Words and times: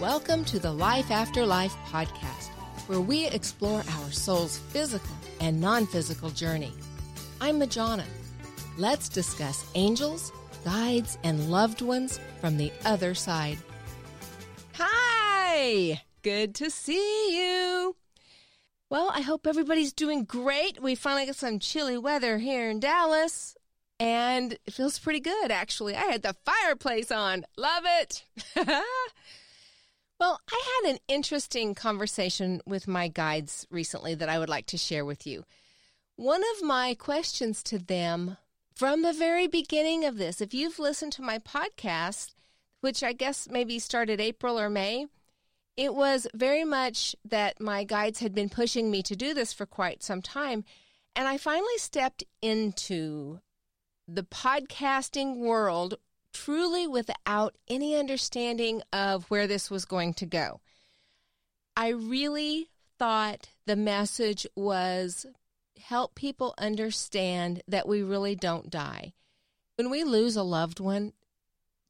Welcome 0.00 0.44
to 0.46 0.58
the 0.58 0.70
Life 0.70 1.10
After 1.10 1.46
Life 1.46 1.74
podcast, 1.86 2.48
where 2.86 3.00
we 3.00 3.28
explore 3.28 3.82
our 3.92 4.12
soul's 4.12 4.58
physical 4.58 5.16
and 5.40 5.58
non 5.58 5.86
physical 5.86 6.28
journey. 6.28 6.74
I'm 7.40 7.58
Majana. 7.58 8.04
Let's 8.76 9.08
discuss 9.08 9.64
angels, 9.74 10.32
guides, 10.66 11.16
and 11.24 11.50
loved 11.50 11.80
ones 11.80 12.20
from 12.42 12.58
the 12.58 12.70
other 12.84 13.14
side. 13.14 13.56
Hi! 14.74 16.02
Good 16.20 16.54
to 16.56 16.68
see 16.68 17.38
you. 17.38 17.96
Well, 18.90 19.10
I 19.14 19.22
hope 19.22 19.46
everybody's 19.46 19.94
doing 19.94 20.24
great. 20.24 20.78
We 20.78 20.94
finally 20.94 21.24
got 21.24 21.36
some 21.36 21.58
chilly 21.58 21.96
weather 21.96 22.36
here 22.36 22.68
in 22.68 22.80
Dallas, 22.80 23.56
and 23.98 24.58
it 24.66 24.74
feels 24.74 24.98
pretty 24.98 25.20
good, 25.20 25.50
actually. 25.50 25.96
I 25.96 26.02
had 26.02 26.20
the 26.20 26.36
fireplace 26.44 27.10
on. 27.10 27.46
Love 27.56 27.84
it. 27.86 28.24
Well, 30.18 30.40
I 30.50 30.80
had 30.82 30.92
an 30.92 30.98
interesting 31.08 31.74
conversation 31.74 32.62
with 32.64 32.88
my 32.88 33.08
guides 33.08 33.66
recently 33.70 34.14
that 34.14 34.30
I 34.30 34.38
would 34.38 34.48
like 34.48 34.66
to 34.66 34.78
share 34.78 35.04
with 35.04 35.26
you. 35.26 35.44
One 36.16 36.42
of 36.56 36.62
my 36.66 36.94
questions 36.94 37.62
to 37.64 37.78
them 37.78 38.38
from 38.74 39.02
the 39.02 39.12
very 39.12 39.46
beginning 39.46 40.06
of 40.06 40.16
this, 40.16 40.40
if 40.40 40.54
you've 40.54 40.78
listened 40.78 41.12
to 41.12 41.22
my 41.22 41.38
podcast, 41.38 42.34
which 42.80 43.02
I 43.02 43.12
guess 43.12 43.48
maybe 43.50 43.78
started 43.78 44.20
April 44.20 44.58
or 44.58 44.70
May, 44.70 45.06
it 45.76 45.94
was 45.94 46.26
very 46.32 46.64
much 46.64 47.14
that 47.22 47.60
my 47.60 47.84
guides 47.84 48.20
had 48.20 48.34
been 48.34 48.48
pushing 48.48 48.90
me 48.90 49.02
to 49.02 49.16
do 49.16 49.34
this 49.34 49.52
for 49.52 49.66
quite 49.66 50.02
some 50.02 50.22
time. 50.22 50.64
And 51.14 51.28
I 51.28 51.36
finally 51.36 51.76
stepped 51.76 52.24
into 52.40 53.40
the 54.08 54.22
podcasting 54.22 55.36
world 55.36 55.98
truly 56.36 56.86
without 56.86 57.54
any 57.66 57.96
understanding 57.96 58.82
of 58.92 59.24
where 59.30 59.46
this 59.46 59.70
was 59.70 59.84
going 59.84 60.12
to 60.14 60.26
go. 60.26 60.60
I 61.76 61.88
really 61.88 62.68
thought 62.98 63.48
the 63.66 63.76
message 63.76 64.46
was 64.54 65.26
help 65.82 66.14
people 66.14 66.54
understand 66.58 67.62
that 67.68 67.88
we 67.88 68.02
really 68.02 68.34
don't 68.34 68.70
die. 68.70 69.14
When 69.76 69.90
we 69.90 70.04
lose 70.04 70.36
a 70.36 70.42
loved 70.42 70.78
one, 70.78 71.12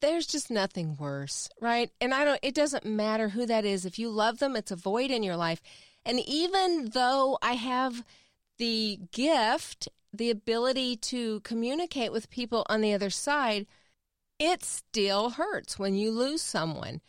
there's 0.01 0.27
just 0.27 0.51
nothing 0.51 0.97
worse, 0.97 1.49
right? 1.61 1.91
And 2.01 2.15
I 2.15 2.25
don't 2.25 2.41
it 2.43 2.55
doesn't 2.55 2.85
matter 2.85 3.31
who 3.31 3.47
that 3.47 3.65
is. 3.65 3.85
If 3.85 3.99
you 3.99 4.11
love 4.11 4.39
them, 4.39 4.55
it's 4.55 4.71
a 4.71 4.77
void 4.77 5.11
in 5.11 5.23
your 5.23 5.37
life. 5.37 5.61
And 6.05 6.21
even 6.21 6.91
though 6.91 7.39
I 7.43 7.55
have 7.55 8.05
the 8.59 9.01
gift, 9.13 9.89
the 10.13 10.31
ability 10.31 10.97
to 10.97 11.41
communicate 11.41 12.13
with 12.13 12.31
people 12.31 12.65
on 12.69 12.81
the 12.81 12.93
other 12.93 13.11
side, 13.11 13.67
it 14.39 14.65
still 14.65 15.31
hurts 15.31 15.79
when 15.79 15.95
you 15.95 16.11
lose 16.11 16.43
someone. 16.43 17.01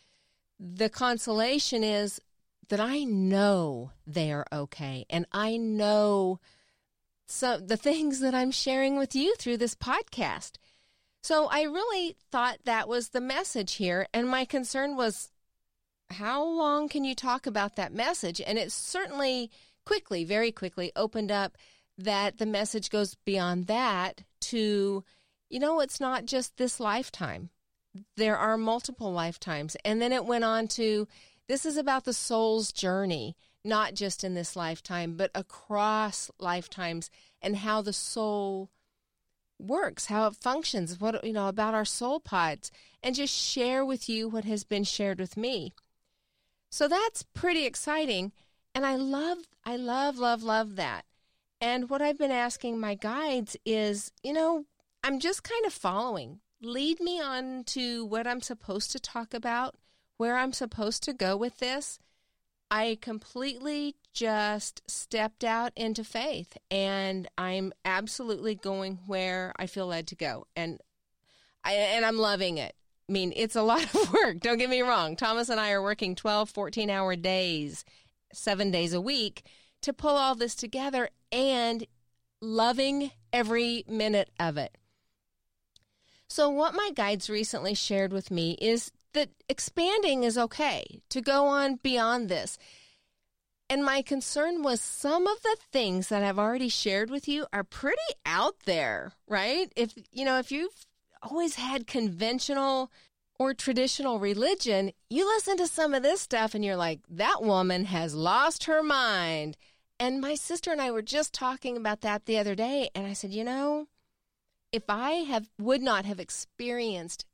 The 0.58 0.88
consolation 0.88 1.84
is 1.84 2.20
that 2.68 2.80
I 2.80 3.04
know 3.04 3.92
they 4.06 4.32
are 4.32 4.46
okay 4.52 5.06
and 5.08 5.26
I 5.32 5.56
know 5.56 6.40
so 7.26 7.58
the 7.58 7.76
things 7.76 8.20
that 8.20 8.34
I'm 8.34 8.50
sharing 8.50 8.96
with 8.96 9.14
you 9.14 9.34
through 9.36 9.58
this 9.58 9.74
podcast. 9.74 10.52
So 11.22 11.46
I 11.50 11.62
really 11.62 12.16
thought 12.30 12.58
that 12.64 12.88
was 12.88 13.10
the 13.10 13.20
message 13.20 13.74
here 13.74 14.06
and 14.14 14.28
my 14.28 14.44
concern 14.44 14.96
was 14.96 15.30
how 16.10 16.42
long 16.42 16.88
can 16.88 17.04
you 17.04 17.14
talk 17.14 17.46
about 17.46 17.76
that 17.76 17.92
message? 17.92 18.40
And 18.40 18.58
it 18.58 18.72
certainly 18.72 19.50
quickly, 19.84 20.24
very 20.24 20.50
quickly 20.50 20.90
opened 20.96 21.30
up 21.30 21.56
that 21.98 22.38
the 22.38 22.46
message 22.46 22.90
goes 22.90 23.14
beyond 23.26 23.66
that 23.66 24.22
to 24.40 25.04
you 25.48 25.58
know, 25.58 25.80
it's 25.80 26.00
not 26.00 26.26
just 26.26 26.56
this 26.56 26.78
lifetime. 26.80 27.50
There 28.16 28.36
are 28.36 28.56
multiple 28.56 29.12
lifetimes. 29.12 29.76
And 29.84 30.00
then 30.00 30.12
it 30.12 30.24
went 30.24 30.44
on 30.44 30.68
to 30.68 31.08
this 31.48 31.64
is 31.64 31.76
about 31.76 32.04
the 32.04 32.12
soul's 32.12 32.72
journey, 32.72 33.36
not 33.64 33.94
just 33.94 34.22
in 34.22 34.34
this 34.34 34.54
lifetime, 34.54 35.16
but 35.16 35.30
across 35.34 36.30
lifetimes 36.38 37.10
and 37.40 37.56
how 37.56 37.80
the 37.80 37.92
soul 37.92 38.70
works, 39.58 40.06
how 40.06 40.26
it 40.26 40.36
functions, 40.36 41.00
what, 41.00 41.24
you 41.24 41.32
know, 41.32 41.48
about 41.48 41.74
our 41.74 41.84
soul 41.84 42.20
pods, 42.20 42.70
and 43.02 43.14
just 43.14 43.34
share 43.34 43.84
with 43.84 44.08
you 44.08 44.28
what 44.28 44.44
has 44.44 44.64
been 44.64 44.84
shared 44.84 45.18
with 45.18 45.36
me. 45.36 45.72
So 46.70 46.86
that's 46.86 47.22
pretty 47.22 47.64
exciting. 47.64 48.32
And 48.74 48.84
I 48.84 48.96
love, 48.96 49.38
I 49.64 49.76
love, 49.76 50.18
love, 50.18 50.42
love 50.42 50.76
that. 50.76 51.04
And 51.60 51.90
what 51.90 52.02
I've 52.02 52.18
been 52.18 52.30
asking 52.30 52.78
my 52.78 52.94
guides 52.94 53.56
is, 53.64 54.12
you 54.22 54.32
know, 54.32 54.66
I'm 55.08 55.20
just 55.20 55.42
kind 55.42 55.64
of 55.64 55.72
following. 55.72 56.40
Lead 56.60 57.00
me 57.00 57.18
on 57.18 57.64
to 57.64 58.04
what 58.04 58.26
I'm 58.26 58.42
supposed 58.42 58.92
to 58.92 59.00
talk 59.00 59.32
about, 59.32 59.74
where 60.18 60.36
I'm 60.36 60.52
supposed 60.52 61.02
to 61.04 61.14
go 61.14 61.34
with 61.34 61.60
this. 61.60 61.98
I 62.70 62.98
completely 63.00 63.96
just 64.12 64.82
stepped 64.86 65.44
out 65.44 65.72
into 65.76 66.04
faith 66.04 66.58
and 66.70 67.26
I'm 67.38 67.72
absolutely 67.86 68.54
going 68.54 68.98
where 69.06 69.54
I 69.58 69.66
feel 69.66 69.86
led 69.86 70.08
to 70.08 70.14
go. 70.14 70.46
And 70.54 70.78
I 71.64 71.72
and 71.72 72.04
I'm 72.04 72.18
loving 72.18 72.58
it. 72.58 72.74
I 73.08 73.12
mean, 73.12 73.32
it's 73.34 73.56
a 73.56 73.62
lot 73.62 73.84
of 73.94 74.12
work, 74.12 74.40
don't 74.40 74.58
get 74.58 74.68
me 74.68 74.82
wrong. 74.82 75.16
Thomas 75.16 75.48
and 75.48 75.58
I 75.58 75.70
are 75.70 75.82
working 75.82 76.16
12, 76.16 76.50
14 76.50 76.90
hour 76.90 77.16
days, 77.16 77.82
7 78.34 78.70
days 78.70 78.92
a 78.92 79.00
week 79.00 79.46
to 79.80 79.94
pull 79.94 80.18
all 80.18 80.34
this 80.34 80.54
together 80.54 81.08
and 81.32 81.86
loving 82.42 83.12
every 83.32 83.84
minute 83.88 84.28
of 84.38 84.58
it. 84.58 84.76
So, 86.28 86.50
what 86.50 86.74
my 86.74 86.90
guides 86.94 87.30
recently 87.30 87.74
shared 87.74 88.12
with 88.12 88.30
me 88.30 88.52
is 88.60 88.92
that 89.14 89.30
expanding 89.48 90.24
is 90.24 90.36
okay, 90.36 91.00
to 91.08 91.20
go 91.20 91.46
on 91.46 91.76
beyond 91.76 92.28
this. 92.28 92.58
And 93.70 93.84
my 93.84 94.02
concern 94.02 94.62
was 94.62 94.80
some 94.80 95.26
of 95.26 95.42
the 95.42 95.56
things 95.72 96.08
that 96.08 96.22
I've 96.22 96.38
already 96.38 96.68
shared 96.68 97.10
with 97.10 97.28
you 97.28 97.46
are 97.52 97.64
pretty 97.64 97.98
out 98.24 98.54
there, 98.64 99.12
right? 99.26 99.70
If, 99.76 99.92
you 100.10 100.24
know, 100.24 100.38
if 100.38 100.50
you've 100.50 100.86
always 101.22 101.56
had 101.56 101.86
conventional 101.86 102.90
or 103.38 103.52
traditional 103.54 104.18
religion, 104.18 104.92
you 105.10 105.26
listen 105.26 105.56
to 105.58 105.66
some 105.66 105.92
of 105.92 106.02
this 106.02 106.20
stuff 106.20 106.54
and 106.54 106.64
you're 106.64 106.76
like, 106.76 107.00
that 107.10 107.42
woman 107.42 107.84
has 107.86 108.14
lost 108.14 108.64
her 108.64 108.82
mind. 108.82 109.56
And 110.00 110.20
my 110.20 110.34
sister 110.34 110.72
and 110.72 110.80
I 110.80 110.90
were 110.90 111.02
just 111.02 111.34
talking 111.34 111.76
about 111.76 112.00
that 112.02 112.24
the 112.24 112.38
other 112.38 112.54
day. 112.54 112.88
And 112.94 113.06
I 113.06 113.12
said, 113.12 113.32
you 113.32 113.44
know, 113.44 113.86
if 114.72 114.84
I 114.88 115.10
have 115.10 115.48
would 115.58 115.82
not 115.82 116.04
have 116.04 116.20
experienced, 116.20 117.24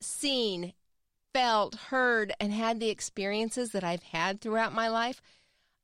seen, 0.00 0.72
felt, 1.32 1.74
heard, 1.74 2.32
and 2.40 2.52
had 2.52 2.80
the 2.80 2.90
experiences 2.90 3.70
that 3.72 3.84
I've 3.84 4.02
had 4.02 4.40
throughout 4.40 4.74
my 4.74 4.88
life, 4.88 5.22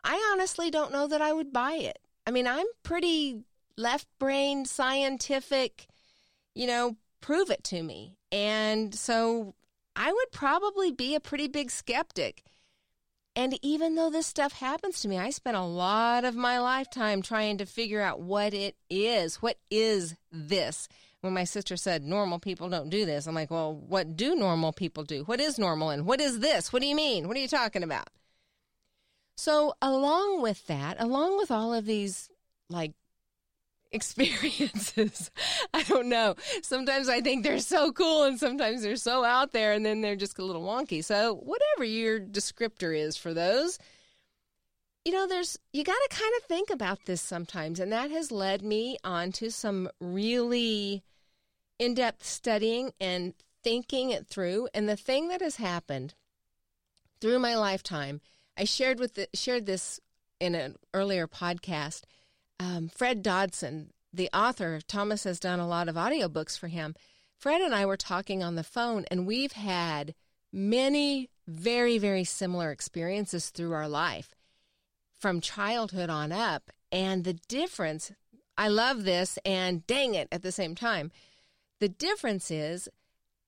I 0.04 0.30
honestly 0.32 0.70
don't 0.70 0.92
know 0.92 1.06
that 1.06 1.22
I 1.22 1.32
would 1.32 1.52
buy 1.52 1.74
it. 1.74 1.98
I 2.26 2.30
mean, 2.30 2.46
I'm 2.46 2.66
pretty 2.82 3.44
left 3.76 4.06
brain 4.18 4.64
scientific, 4.66 5.86
you 6.54 6.66
know, 6.66 6.96
prove 7.20 7.50
it 7.50 7.64
to 7.64 7.82
me. 7.82 8.16
And 8.30 8.94
so 8.94 9.54
I 9.96 10.12
would 10.12 10.30
probably 10.32 10.92
be 10.92 11.14
a 11.14 11.20
pretty 11.20 11.48
big 11.48 11.70
skeptic. 11.70 12.42
And 13.36 13.58
even 13.62 13.94
though 13.94 14.10
this 14.10 14.26
stuff 14.26 14.52
happens 14.52 15.00
to 15.00 15.08
me, 15.08 15.18
I 15.18 15.30
spent 15.30 15.56
a 15.56 15.62
lot 15.62 16.24
of 16.24 16.34
my 16.34 16.58
lifetime 16.58 17.22
trying 17.22 17.58
to 17.58 17.66
figure 17.66 18.00
out 18.00 18.20
what 18.20 18.52
it 18.52 18.76
is. 18.90 19.36
What 19.36 19.58
is 19.70 20.16
this? 20.32 20.88
When 21.20 21.34
my 21.34 21.44
sister 21.44 21.76
said 21.76 22.04
normal 22.04 22.38
people 22.38 22.68
don't 22.68 22.90
do 22.90 23.04
this, 23.04 23.26
I'm 23.26 23.34
like, 23.34 23.50
well, 23.50 23.74
what 23.74 24.16
do 24.16 24.34
normal 24.34 24.72
people 24.72 25.04
do? 25.04 25.24
What 25.24 25.40
is 25.40 25.58
normal 25.58 25.90
and 25.90 26.06
what 26.06 26.20
is 26.20 26.40
this? 26.40 26.72
What 26.72 26.82
do 26.82 26.88
you 26.88 26.94
mean? 26.94 27.26
What 27.26 27.36
are 27.36 27.40
you 27.40 27.48
talking 27.48 27.82
about? 27.82 28.08
So, 29.36 29.74
along 29.80 30.42
with 30.42 30.66
that, 30.66 30.96
along 31.00 31.38
with 31.38 31.50
all 31.50 31.72
of 31.72 31.86
these 31.86 32.28
like 32.68 32.92
experiences. 33.92 35.30
I 35.72 35.82
don't 35.84 36.08
know. 36.08 36.34
Sometimes 36.62 37.08
I 37.08 37.20
think 37.20 37.44
they're 37.44 37.58
so 37.58 37.92
cool 37.92 38.24
and 38.24 38.38
sometimes 38.38 38.82
they're 38.82 38.96
so 38.96 39.24
out 39.24 39.52
there 39.52 39.72
and 39.72 39.84
then 39.84 40.00
they're 40.00 40.16
just 40.16 40.38
a 40.38 40.44
little 40.44 40.62
wonky. 40.62 41.02
So, 41.02 41.34
whatever 41.34 41.84
your 41.84 42.20
descriptor 42.20 42.96
is 42.96 43.16
for 43.16 43.32
those, 43.32 43.78
you 45.04 45.12
know, 45.12 45.26
there's 45.26 45.58
you 45.72 45.84
got 45.84 45.98
to 46.10 46.16
kind 46.16 46.32
of 46.38 46.44
think 46.44 46.70
about 46.70 47.06
this 47.06 47.22
sometimes 47.22 47.80
and 47.80 47.92
that 47.92 48.10
has 48.10 48.30
led 48.30 48.62
me 48.62 48.98
on 49.04 49.32
to 49.32 49.50
some 49.50 49.88
really 50.00 51.02
in-depth 51.78 52.26
studying 52.26 52.92
and 53.00 53.34
thinking 53.62 54.10
it 54.10 54.26
through 54.26 54.68
and 54.74 54.88
the 54.88 54.96
thing 54.96 55.28
that 55.28 55.40
has 55.40 55.56
happened 55.56 56.14
through 57.20 57.38
my 57.38 57.56
lifetime, 57.56 58.20
I 58.56 58.64
shared 58.64 59.00
with 59.00 59.14
the, 59.14 59.28
shared 59.34 59.66
this 59.66 60.00
in 60.40 60.54
an 60.54 60.76
earlier 60.94 61.26
podcast 61.26 62.02
um, 62.58 62.88
Fred 62.88 63.22
Dodson, 63.22 63.92
the 64.12 64.30
author, 64.32 64.80
Thomas 64.86 65.24
has 65.24 65.40
done 65.40 65.60
a 65.60 65.68
lot 65.68 65.88
of 65.88 65.96
audiobooks 65.96 66.58
for 66.58 66.68
him. 66.68 66.94
Fred 67.38 67.60
and 67.60 67.74
I 67.74 67.86
were 67.86 67.96
talking 67.96 68.42
on 68.42 68.56
the 68.56 68.64
phone, 68.64 69.04
and 69.10 69.26
we've 69.26 69.52
had 69.52 70.14
many 70.52 71.30
very, 71.46 71.98
very 71.98 72.24
similar 72.24 72.70
experiences 72.70 73.50
through 73.50 73.72
our 73.72 73.88
life 73.88 74.34
from 75.18 75.40
childhood 75.40 76.10
on 76.10 76.32
up. 76.32 76.70
And 76.90 77.24
the 77.24 77.34
difference, 77.48 78.12
I 78.56 78.68
love 78.68 79.04
this 79.04 79.38
and 79.44 79.86
dang 79.86 80.14
it 80.14 80.28
at 80.32 80.42
the 80.42 80.52
same 80.52 80.74
time. 80.74 81.10
The 81.80 81.88
difference 81.88 82.50
is, 82.50 82.88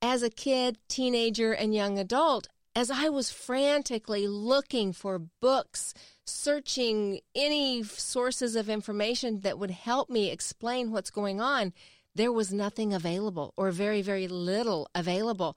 as 0.02 0.22
a 0.22 0.30
kid, 0.30 0.78
teenager, 0.88 1.52
and 1.52 1.74
young 1.74 1.98
adult, 1.98 2.48
as 2.76 2.90
I 2.90 3.08
was 3.08 3.30
frantically 3.30 4.26
looking 4.28 4.92
for 4.92 5.18
books, 5.18 5.92
searching 6.30 7.20
any 7.34 7.82
sources 7.82 8.56
of 8.56 8.68
information 8.68 9.40
that 9.40 9.58
would 9.58 9.70
help 9.70 10.08
me 10.08 10.30
explain 10.30 10.90
what's 10.90 11.10
going 11.10 11.40
on, 11.40 11.72
there 12.14 12.32
was 12.32 12.52
nothing 12.52 12.92
available 12.92 13.52
or 13.56 13.70
very, 13.70 14.02
very 14.02 14.28
little 14.28 14.88
available. 14.94 15.56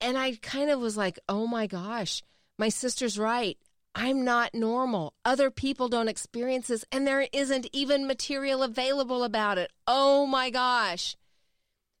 And 0.00 0.16
I 0.16 0.36
kind 0.42 0.70
of 0.70 0.80
was 0.80 0.96
like, 0.96 1.18
oh 1.28 1.46
my 1.46 1.66
gosh, 1.66 2.22
my 2.58 2.68
sister's 2.68 3.18
right. 3.18 3.58
I'm 3.94 4.24
not 4.24 4.54
normal. 4.54 5.14
Other 5.24 5.50
people 5.50 5.88
don't 5.88 6.08
experience 6.08 6.68
this, 6.68 6.84
and 6.92 7.06
there 7.06 7.26
isn't 7.32 7.66
even 7.72 8.06
material 8.06 8.62
available 8.62 9.24
about 9.24 9.58
it. 9.58 9.72
Oh 9.86 10.26
my 10.26 10.50
gosh. 10.50 11.16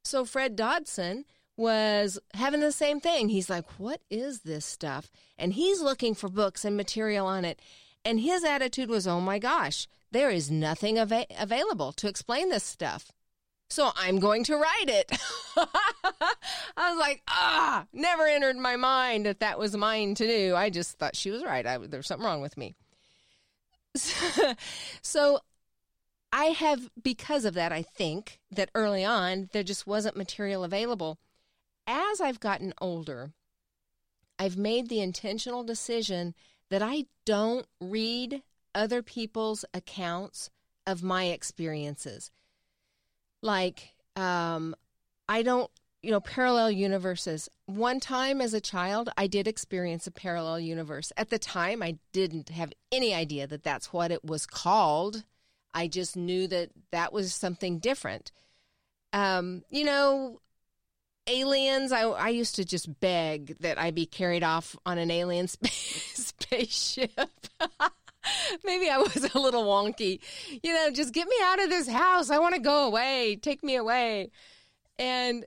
So, 0.04 0.24
Fred 0.24 0.54
Dodson 0.54 1.24
was 1.56 2.18
having 2.34 2.60
the 2.60 2.72
same 2.72 3.00
thing. 3.00 3.28
He's 3.28 3.50
like, 3.50 3.66
What 3.78 4.00
is 4.10 4.40
this 4.40 4.64
stuff? 4.64 5.10
And 5.36 5.52
he's 5.52 5.80
looking 5.80 6.14
for 6.14 6.28
books 6.28 6.64
and 6.64 6.76
material 6.76 7.26
on 7.26 7.44
it. 7.44 7.60
And 8.04 8.20
his 8.20 8.44
attitude 8.44 8.88
was, 8.88 9.06
Oh 9.06 9.20
my 9.20 9.38
gosh, 9.38 9.86
there 10.10 10.30
is 10.30 10.50
nothing 10.50 10.98
av- 10.98 11.26
available 11.38 11.92
to 11.92 12.08
explain 12.08 12.48
this 12.48 12.64
stuff. 12.64 13.12
So 13.70 13.90
I'm 13.96 14.18
going 14.18 14.44
to 14.44 14.56
write 14.56 14.88
it. 14.88 15.10
I 15.56 16.90
was 16.90 16.98
like, 16.98 17.22
ah, 17.28 17.84
never 17.92 18.26
entered 18.26 18.56
my 18.56 18.76
mind 18.76 19.26
that 19.26 19.40
that 19.40 19.58
was 19.58 19.76
mine 19.76 20.14
to 20.14 20.26
do. 20.26 20.54
I 20.56 20.70
just 20.70 20.98
thought 20.98 21.16
she 21.16 21.30
was 21.30 21.44
right. 21.44 21.66
I, 21.66 21.76
there's 21.78 22.06
something 22.06 22.24
wrong 22.24 22.40
with 22.40 22.56
me. 22.56 22.74
so 25.02 25.40
I 26.32 26.46
have, 26.46 26.88
because 27.02 27.44
of 27.44 27.54
that, 27.54 27.72
I 27.72 27.82
think 27.82 28.38
that 28.50 28.70
early 28.74 29.04
on, 29.04 29.50
there 29.52 29.62
just 29.62 29.86
wasn't 29.86 30.16
material 30.16 30.64
available. 30.64 31.18
As 31.86 32.22
I've 32.22 32.40
gotten 32.40 32.72
older, 32.80 33.32
I've 34.38 34.56
made 34.56 34.88
the 34.88 35.00
intentional 35.00 35.62
decision 35.62 36.34
that 36.70 36.82
I 36.82 37.06
don't 37.24 37.66
read 37.80 38.42
other 38.74 39.02
people's 39.02 39.64
accounts 39.74 40.50
of 40.86 41.02
my 41.02 41.26
experiences. 41.26 42.30
Like, 43.42 43.94
um, 44.16 44.74
I 45.28 45.42
don't, 45.42 45.70
you 46.02 46.10
know, 46.10 46.20
parallel 46.20 46.70
universes. 46.70 47.48
One 47.66 48.00
time 48.00 48.40
as 48.40 48.54
a 48.54 48.60
child, 48.60 49.10
I 49.16 49.26
did 49.26 49.46
experience 49.46 50.06
a 50.06 50.12
parallel 50.12 50.60
universe. 50.60 51.12
At 51.16 51.30
the 51.30 51.38
time, 51.38 51.82
I 51.82 51.98
didn't 52.12 52.50
have 52.50 52.72
any 52.90 53.14
idea 53.14 53.46
that 53.46 53.64
that's 53.64 53.92
what 53.92 54.10
it 54.10 54.24
was 54.24 54.46
called. 54.46 55.24
I 55.74 55.88
just 55.88 56.16
knew 56.16 56.46
that 56.48 56.70
that 56.92 57.12
was 57.12 57.34
something 57.34 57.78
different. 57.78 58.32
Um, 59.12 59.62
you 59.70 59.84
know, 59.84 60.40
aliens, 61.28 61.92
I, 61.92 62.02
I 62.02 62.28
used 62.28 62.56
to 62.56 62.64
just 62.64 63.00
beg 63.00 63.58
that 63.60 63.78
I 63.78 63.90
be 63.90 64.06
carried 64.06 64.42
off 64.42 64.76
on 64.86 64.98
an 64.98 65.10
alien 65.10 65.48
space, 65.48 66.34
spaceship. 66.40 67.30
Maybe 68.64 68.90
I 68.90 68.98
was 68.98 69.34
a 69.34 69.38
little 69.38 69.64
wonky. 69.64 70.20
You 70.62 70.74
know, 70.74 70.90
just 70.90 71.14
get 71.14 71.28
me 71.28 71.36
out 71.44 71.62
of 71.62 71.70
this 71.70 71.88
house. 71.88 72.30
I 72.30 72.38
want 72.38 72.54
to 72.54 72.60
go 72.60 72.86
away. 72.86 73.38
Take 73.40 73.62
me 73.62 73.76
away. 73.76 74.30
And 74.98 75.46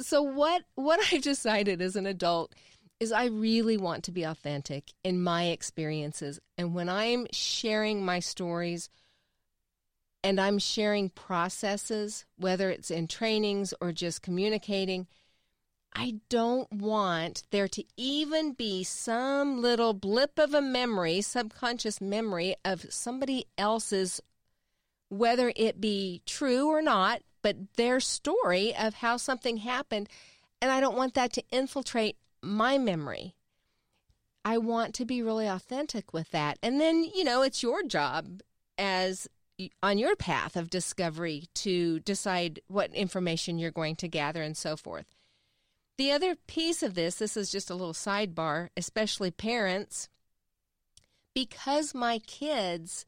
so 0.00 0.22
what 0.22 0.62
what 0.74 1.00
I've 1.12 1.22
decided 1.22 1.82
as 1.82 1.96
an 1.96 2.06
adult 2.06 2.54
is 3.00 3.12
I 3.12 3.26
really 3.26 3.76
want 3.76 4.04
to 4.04 4.12
be 4.12 4.22
authentic 4.22 4.92
in 5.02 5.22
my 5.22 5.46
experiences. 5.46 6.38
And 6.56 6.72
when 6.72 6.88
I'm 6.88 7.26
sharing 7.32 8.04
my 8.04 8.20
stories 8.20 8.88
and 10.24 10.40
I'm 10.40 10.58
sharing 10.58 11.10
processes, 11.10 12.24
whether 12.36 12.70
it's 12.70 12.90
in 12.90 13.08
trainings 13.08 13.74
or 13.80 13.92
just 13.92 14.22
communicating, 14.22 15.06
I 15.94 16.20
don't 16.28 16.72
want 16.72 17.42
there 17.50 17.68
to 17.68 17.84
even 17.96 18.52
be 18.52 18.82
some 18.82 19.60
little 19.60 19.92
blip 19.92 20.38
of 20.38 20.54
a 20.54 20.62
memory, 20.62 21.20
subconscious 21.20 22.00
memory 22.00 22.54
of 22.64 22.92
somebody 22.92 23.46
else's, 23.58 24.20
whether 25.08 25.52
it 25.54 25.80
be 25.80 26.22
true 26.24 26.68
or 26.68 26.80
not, 26.80 27.22
but 27.42 27.74
their 27.76 28.00
story 28.00 28.74
of 28.74 28.94
how 28.94 29.16
something 29.16 29.58
happened. 29.58 30.08
And 30.62 30.70
I 30.70 30.80
don't 30.80 30.96
want 30.96 31.14
that 31.14 31.32
to 31.34 31.44
infiltrate 31.50 32.16
my 32.42 32.78
memory. 32.78 33.34
I 34.44 34.58
want 34.58 34.94
to 34.94 35.04
be 35.04 35.22
really 35.22 35.46
authentic 35.46 36.12
with 36.12 36.30
that. 36.30 36.58
And 36.62 36.80
then, 36.80 37.04
you 37.04 37.24
know, 37.24 37.42
it's 37.42 37.62
your 37.62 37.82
job 37.82 38.40
as 38.78 39.28
on 39.82 39.98
your 39.98 40.16
path 40.16 40.56
of 40.56 40.70
discovery 40.70 41.44
to 41.54 42.00
decide 42.00 42.60
what 42.68 42.94
information 42.94 43.58
you're 43.58 43.70
going 43.70 43.96
to 43.96 44.08
gather 44.08 44.42
and 44.42 44.56
so 44.56 44.76
forth. 44.76 45.06
The 45.98 46.10
other 46.10 46.34
piece 46.34 46.82
of 46.82 46.94
this, 46.94 47.16
this 47.16 47.36
is 47.36 47.52
just 47.52 47.70
a 47.70 47.74
little 47.74 47.92
sidebar, 47.92 48.68
especially 48.76 49.30
parents, 49.30 50.08
because 51.34 51.94
my 51.94 52.18
kids 52.18 53.04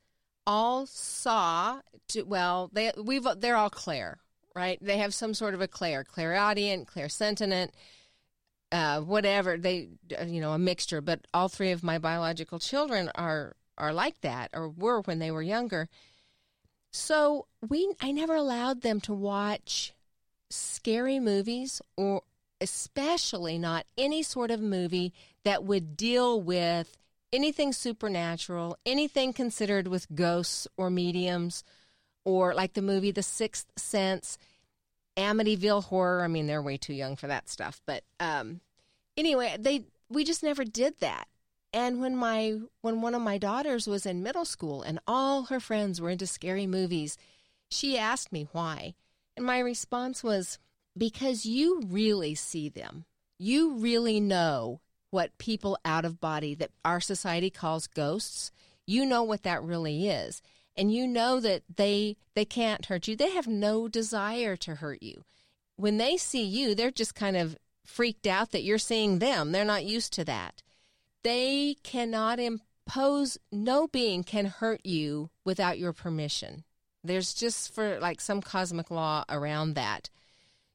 all 0.46 0.86
saw, 0.86 1.80
to, 2.08 2.22
well, 2.22 2.70
they 2.72 2.92
we've 3.02 3.26
they're 3.38 3.56
all 3.56 3.70
clair, 3.70 4.18
right? 4.54 4.78
They 4.82 4.98
have 4.98 5.14
some 5.14 5.34
sort 5.34 5.54
of 5.54 5.62
a 5.62 5.68
clair, 5.68 6.04
clairaudient, 6.04 6.86
clairsentient, 6.86 7.70
uh, 8.70 9.00
whatever 9.00 9.56
they, 9.56 9.88
you 10.26 10.40
know, 10.40 10.52
a 10.52 10.58
mixture. 10.58 11.00
But 11.00 11.26
all 11.32 11.48
three 11.48 11.70
of 11.70 11.82
my 11.82 11.98
biological 11.98 12.58
children 12.58 13.10
are 13.14 13.56
are 13.78 13.94
like 13.94 14.20
that, 14.20 14.50
or 14.52 14.68
were 14.68 15.00
when 15.00 15.18
they 15.18 15.30
were 15.30 15.42
younger. 15.42 15.88
So 16.96 17.46
we, 17.68 17.92
I 18.00 18.12
never 18.12 18.36
allowed 18.36 18.82
them 18.82 19.00
to 19.00 19.12
watch 19.12 19.92
scary 20.48 21.18
movies 21.18 21.82
or 21.96 22.22
especially 22.60 23.58
not 23.58 23.84
any 23.98 24.22
sort 24.22 24.52
of 24.52 24.60
movie 24.60 25.12
that 25.42 25.64
would 25.64 25.96
deal 25.96 26.40
with 26.40 26.96
anything 27.32 27.72
supernatural, 27.72 28.78
anything 28.86 29.32
considered 29.32 29.88
with 29.88 30.06
ghosts 30.14 30.68
or 30.76 30.88
mediums, 30.88 31.64
or 32.24 32.54
like 32.54 32.74
the 32.74 32.80
movie 32.80 33.10
The 33.10 33.24
Sixth 33.24 33.66
Sense, 33.76 34.38
Amityville 35.16 35.82
Horror. 35.82 36.22
I 36.22 36.28
mean, 36.28 36.46
they're 36.46 36.62
way 36.62 36.76
too 36.76 36.94
young 36.94 37.16
for 37.16 37.26
that 37.26 37.48
stuff, 37.48 37.82
but 37.86 38.04
um, 38.20 38.60
anyway, 39.16 39.56
they 39.58 39.82
we 40.08 40.22
just 40.22 40.44
never 40.44 40.64
did 40.64 41.00
that. 41.00 41.26
And 41.74 42.00
when 42.00 42.14
my 42.14 42.60
when 42.82 43.00
one 43.00 43.16
of 43.16 43.20
my 43.20 43.36
daughters 43.36 43.88
was 43.88 44.06
in 44.06 44.22
middle 44.22 44.44
school 44.44 44.82
and 44.82 45.00
all 45.08 45.46
her 45.46 45.58
friends 45.58 46.00
were 46.00 46.08
into 46.08 46.24
scary 46.24 46.68
movies, 46.68 47.18
she 47.68 47.98
asked 47.98 48.30
me 48.30 48.46
why. 48.52 48.94
And 49.36 49.44
my 49.44 49.58
response 49.58 50.22
was, 50.22 50.60
because 50.96 51.44
you 51.44 51.82
really 51.84 52.36
see 52.36 52.68
them. 52.68 53.06
You 53.40 53.74
really 53.74 54.20
know 54.20 54.82
what 55.10 55.36
people 55.38 55.76
out 55.84 56.04
of 56.04 56.20
body 56.20 56.54
that 56.54 56.70
our 56.84 57.00
society 57.00 57.50
calls 57.50 57.88
ghosts. 57.88 58.52
You 58.86 59.04
know 59.04 59.24
what 59.24 59.42
that 59.42 59.60
really 59.60 60.08
is. 60.08 60.42
And 60.76 60.94
you 60.94 61.08
know 61.08 61.40
that 61.40 61.62
they 61.74 62.16
they 62.34 62.44
can't 62.44 62.86
hurt 62.86 63.08
you. 63.08 63.16
They 63.16 63.30
have 63.30 63.48
no 63.48 63.88
desire 63.88 64.54
to 64.58 64.76
hurt 64.76 65.02
you. 65.02 65.24
When 65.74 65.96
they 65.96 66.18
see 66.18 66.44
you, 66.44 66.76
they're 66.76 66.92
just 66.92 67.16
kind 67.16 67.36
of 67.36 67.56
freaked 67.84 68.28
out 68.28 68.52
that 68.52 68.62
you're 68.62 68.78
seeing 68.78 69.18
them. 69.18 69.50
They're 69.50 69.64
not 69.64 69.84
used 69.84 70.12
to 70.12 70.24
that. 70.26 70.62
They 71.24 71.76
cannot 71.82 72.38
impose 72.38 73.38
no 73.50 73.88
being 73.88 74.22
can 74.22 74.46
hurt 74.46 74.84
you 74.84 75.30
without 75.44 75.78
your 75.78 75.92
permission. 75.92 76.64
There's 77.02 77.34
just 77.34 77.74
for 77.74 77.98
like 77.98 78.20
some 78.20 78.40
cosmic 78.40 78.90
law 78.90 79.24
around 79.28 79.74
that. 79.74 80.10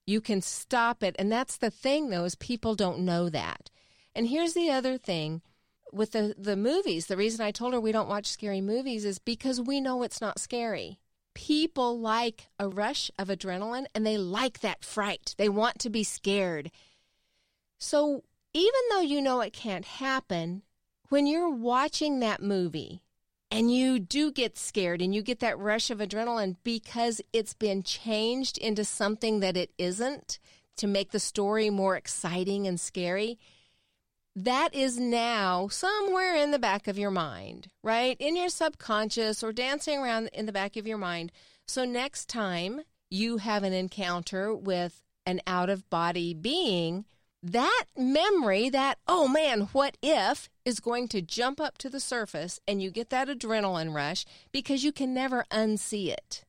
You 0.05 0.21
can 0.21 0.41
stop 0.41 1.03
it. 1.03 1.15
And 1.19 1.31
that's 1.31 1.57
the 1.57 1.69
thing, 1.69 2.09
though, 2.09 2.23
is 2.25 2.35
people 2.35 2.73
don't 2.73 2.99
know 2.99 3.29
that. 3.29 3.69
And 4.15 4.27
here's 4.27 4.53
the 4.53 4.71
other 4.71 4.97
thing 4.97 5.41
with 5.93 6.11
the, 6.13 6.33
the 6.37 6.55
movies. 6.55 7.05
The 7.05 7.17
reason 7.17 7.45
I 7.45 7.51
told 7.51 7.73
her 7.73 7.79
we 7.79 7.91
don't 7.91 8.09
watch 8.09 8.25
scary 8.25 8.59
movies 8.59 9.05
is 9.05 9.19
because 9.19 9.61
we 9.61 9.79
know 9.79 10.01
it's 10.01 10.21
not 10.21 10.39
scary. 10.39 10.99
People 11.35 11.99
like 11.99 12.47
a 12.57 12.67
rush 12.67 13.11
of 13.19 13.27
adrenaline 13.27 13.85
and 13.93 14.03
they 14.03 14.17
like 14.17 14.61
that 14.61 14.83
fright. 14.83 15.35
They 15.37 15.47
want 15.47 15.77
to 15.79 15.91
be 15.91 16.03
scared. 16.03 16.71
So 17.77 18.23
even 18.59 18.81
though 18.91 19.01
you 19.01 19.21
know 19.21 19.41
it 19.41 19.53
can't 19.53 19.85
happen, 19.85 20.63
when 21.09 21.25
you're 21.25 21.49
watching 21.49 22.19
that 22.19 22.41
movie, 22.41 23.01
and 23.51 23.73
you 23.73 23.99
do 23.99 24.31
get 24.31 24.57
scared 24.57 25.01
and 25.01 25.15
you 25.15 25.21
get 25.21 25.39
that 25.39 25.57
rush 25.57 25.89
of 25.89 25.99
adrenaline 25.99 26.55
because 26.63 27.19
it's 27.33 27.53
been 27.53 27.81
changed 27.81 28.57
into 28.57 28.85
something 28.85 29.39
that 29.39 29.57
it 29.57 29.71
isn't 29.77 30.39
to 30.77 30.87
make 30.87 31.11
the 31.11 31.19
story 31.19 31.69
more 31.69 31.95
exciting 31.95 32.67
and 32.67 32.79
scary. 32.79 33.39
That 34.35 34.73
is 34.73 34.99
now 34.99 35.67
somewhere 35.67 36.35
in 36.35 36.51
the 36.51 36.59
back 36.59 36.87
of 36.87 36.97
your 36.97 37.11
mind, 37.11 37.69
right? 37.83 38.15
In 38.19 38.35
your 38.35 38.49
subconscious 38.49 39.43
or 39.43 39.51
dancing 39.51 39.97
around 39.97 40.29
in 40.31 40.45
the 40.45 40.53
back 40.53 40.77
of 40.77 40.85
your 40.85 40.99
mind. 40.99 41.31
So 41.67 41.85
next 41.85 42.29
time 42.29 42.81
you 43.09 43.37
have 43.37 43.63
an 43.63 43.73
encounter 43.73 44.55
with 44.55 45.03
an 45.25 45.41
out 45.47 45.69
of 45.69 45.89
body 45.89 46.33
being, 46.33 47.05
that 47.41 47.85
memory, 47.97 48.69
that, 48.69 48.97
oh 49.07 49.27
man, 49.27 49.69
what 49.71 49.97
if, 50.01 50.49
is 50.65 50.79
going 50.79 51.07
to 51.09 51.21
jump 51.21 51.59
up 51.59 51.77
to 51.77 51.89
the 51.89 51.99
surface 51.99 52.59
and 52.67 52.81
you 52.81 52.91
get 52.91 53.09
that 53.09 53.27
adrenaline 53.27 53.93
rush 53.93 54.25
because 54.51 54.83
you 54.83 54.91
can 54.91 55.13
never 55.13 55.45
unsee 55.51 56.09
it. 56.09 56.43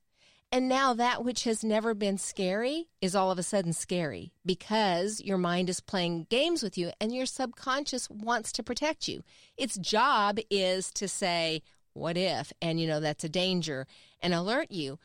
And 0.53 0.69
now 0.69 0.95
that 0.95 1.25
which 1.25 1.45
has 1.45 1.63
never 1.63 1.95
been 1.95 2.19
scary 2.19 2.89
is 3.01 3.15
all 3.15 3.31
of 3.31 3.39
a 3.39 3.43
sudden 3.43 3.73
scary 3.73 4.33
because 4.45 5.21
your 5.21 5.39
mind 5.39 5.71
is 5.71 5.81
playing 5.81 6.27
games 6.29 6.63
with 6.63 6.77
you 6.77 6.91
and 7.01 7.15
your 7.15 7.27
subconscious 7.27 8.11
wants 8.11 8.51
to 8.53 8.65
protect 8.65 9.07
you. 9.07 9.23
Its 9.57 9.79
job 9.79 10.41
is 10.51 10.91
to 10.95 11.07
say, 11.07 11.63
what 11.93 12.17
if? 12.17 12.53
And 12.61 12.81
you 12.81 12.89
know, 12.89 12.99
that's 12.99 13.23
a 13.23 13.29
danger 13.29 13.87
and 14.21 14.35
alert 14.35 14.73
you. 14.73 14.99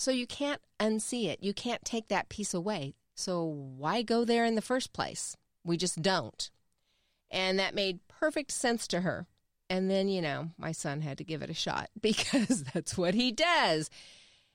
So 0.00 0.10
you 0.10 0.26
can't 0.26 0.60
unsee 0.80 1.26
it. 1.26 1.42
You 1.42 1.54
can't 1.54 1.84
take 1.84 2.08
that 2.08 2.28
piece 2.28 2.52
away. 2.52 2.94
So 3.18 3.42
why 3.42 4.02
go 4.02 4.24
there 4.24 4.44
in 4.44 4.54
the 4.54 4.62
first 4.62 4.92
place? 4.92 5.36
We 5.64 5.76
just 5.76 6.00
don't. 6.00 6.48
And 7.32 7.58
that 7.58 7.74
made 7.74 8.06
perfect 8.06 8.52
sense 8.52 8.86
to 8.86 9.00
her. 9.00 9.26
And 9.68 9.90
then, 9.90 10.08
you 10.08 10.22
know, 10.22 10.50
my 10.56 10.70
son 10.70 11.00
had 11.00 11.18
to 11.18 11.24
give 11.24 11.42
it 11.42 11.50
a 11.50 11.54
shot 11.54 11.90
because 12.00 12.62
that's 12.62 12.96
what 12.96 13.14
he 13.14 13.32
does. 13.32 13.90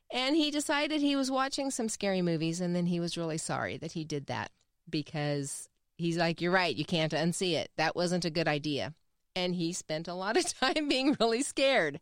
And 0.10 0.38
he 0.38 0.50
decided 0.50 1.01
he 1.01 1.17
was 1.17 1.29
watching 1.29 1.72
some 1.72 1.89
scary 1.89 2.22
movies, 2.22 2.62
and 2.62 2.74
then 2.74 2.86
he 2.86 3.01
was 3.01 3.17
really 3.17 3.38
sorry 3.38 3.75
that 3.77 3.91
he 3.91 4.05
did 4.05 4.27
that 4.27 4.50
because 4.89 5.67
he's 5.98 6.17
like, 6.17 6.39
You're 6.39 6.51
right, 6.51 6.74
you 6.74 6.86
can't 6.86 7.12
unsee 7.12 7.55
it. 7.55 7.70
That 7.75 7.98
wasn't 7.98 8.24
a 8.24 8.29
good 8.29 8.48
idea. 8.48 8.93
And 9.36 9.55
he 9.55 9.74
spent 9.74 10.08
a 10.08 10.13
lot 10.13 10.38
of 10.38 10.46
time 10.60 10.88
being 10.88 11.17
really 11.20 11.41
scared. 11.41 12.00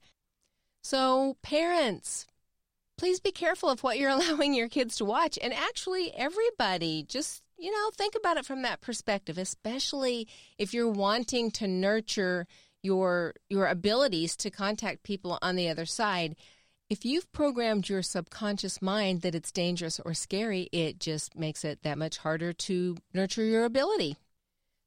So, 0.83 1.37
parents, 1.41 2.27
please 3.01 3.19
be 3.19 3.31
careful 3.31 3.67
of 3.67 3.81
what 3.81 3.97
you're 3.97 4.09
allowing 4.17 4.53
your 4.53 4.69
kids 4.69 4.95
to 4.97 5.03
watch. 5.03 5.39
And 5.41 5.51
actually, 5.51 6.13
everybody, 6.15 7.03
just, 7.03 7.41
you 7.57 7.71
know, 7.71 7.89
think 7.97 8.13
about 8.15 8.37
it 8.37 8.45
from 8.45 8.61
that 8.61 8.79
perspective, 8.79 9.39
especially 9.39 10.27
if 10.59 10.71
you're 10.71 10.87
wanting 10.87 11.49
to 11.51 11.67
nurture 11.67 12.45
your 12.83 13.33
your 13.49 13.65
abilities 13.67 14.35
to 14.35 14.49
contact 14.49 15.03
people 15.03 15.37
on 15.41 15.55
the 15.55 15.69
other 15.69 15.85
side 15.85 16.35
if 16.91 17.05
you've 17.05 17.31
programmed 17.31 17.87
your 17.87 18.01
subconscious 18.01 18.81
mind 18.81 19.21
that 19.21 19.33
it's 19.33 19.49
dangerous 19.49 19.97
or 20.03 20.13
scary, 20.13 20.67
it 20.73 20.99
just 20.99 21.37
makes 21.37 21.63
it 21.63 21.83
that 21.83 21.97
much 21.97 22.17
harder 22.17 22.51
to 22.51 22.97
nurture 23.13 23.45
your 23.45 23.63
ability. 23.63 24.17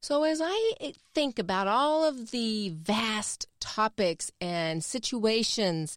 So, 0.02 0.25
as 0.25 0.42
I 0.44 0.75
think 1.14 1.38
about 1.38 1.66
all 1.66 2.04
of 2.04 2.30
the 2.30 2.68
vast 2.68 3.49
topics 3.59 4.30
and 4.38 4.85
situations 4.85 5.97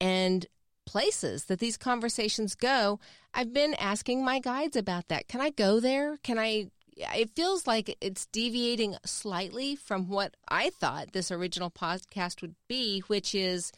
and 0.00 0.46
places 0.86 1.44
that 1.44 1.58
these 1.58 1.76
conversations 1.76 2.54
go, 2.54 2.98
I've 3.34 3.52
been 3.52 3.74
asking 3.74 4.24
my 4.24 4.38
guides 4.38 4.76
about 4.76 5.08
that. 5.08 5.28
Can 5.28 5.40
I 5.40 5.50
go 5.50 5.80
there? 5.80 6.16
Can 6.22 6.38
I? 6.38 6.70
It 6.96 7.30
feels 7.36 7.66
like 7.66 7.94
it's 8.00 8.24
deviating 8.26 8.96
slightly 9.04 9.76
from 9.76 10.08
what 10.08 10.34
I 10.48 10.70
thought 10.70 11.12
this 11.12 11.30
original 11.30 11.70
podcast 11.70 12.40
would 12.40 12.54
be, 12.68 13.00
which 13.00 13.34
is 13.34 13.70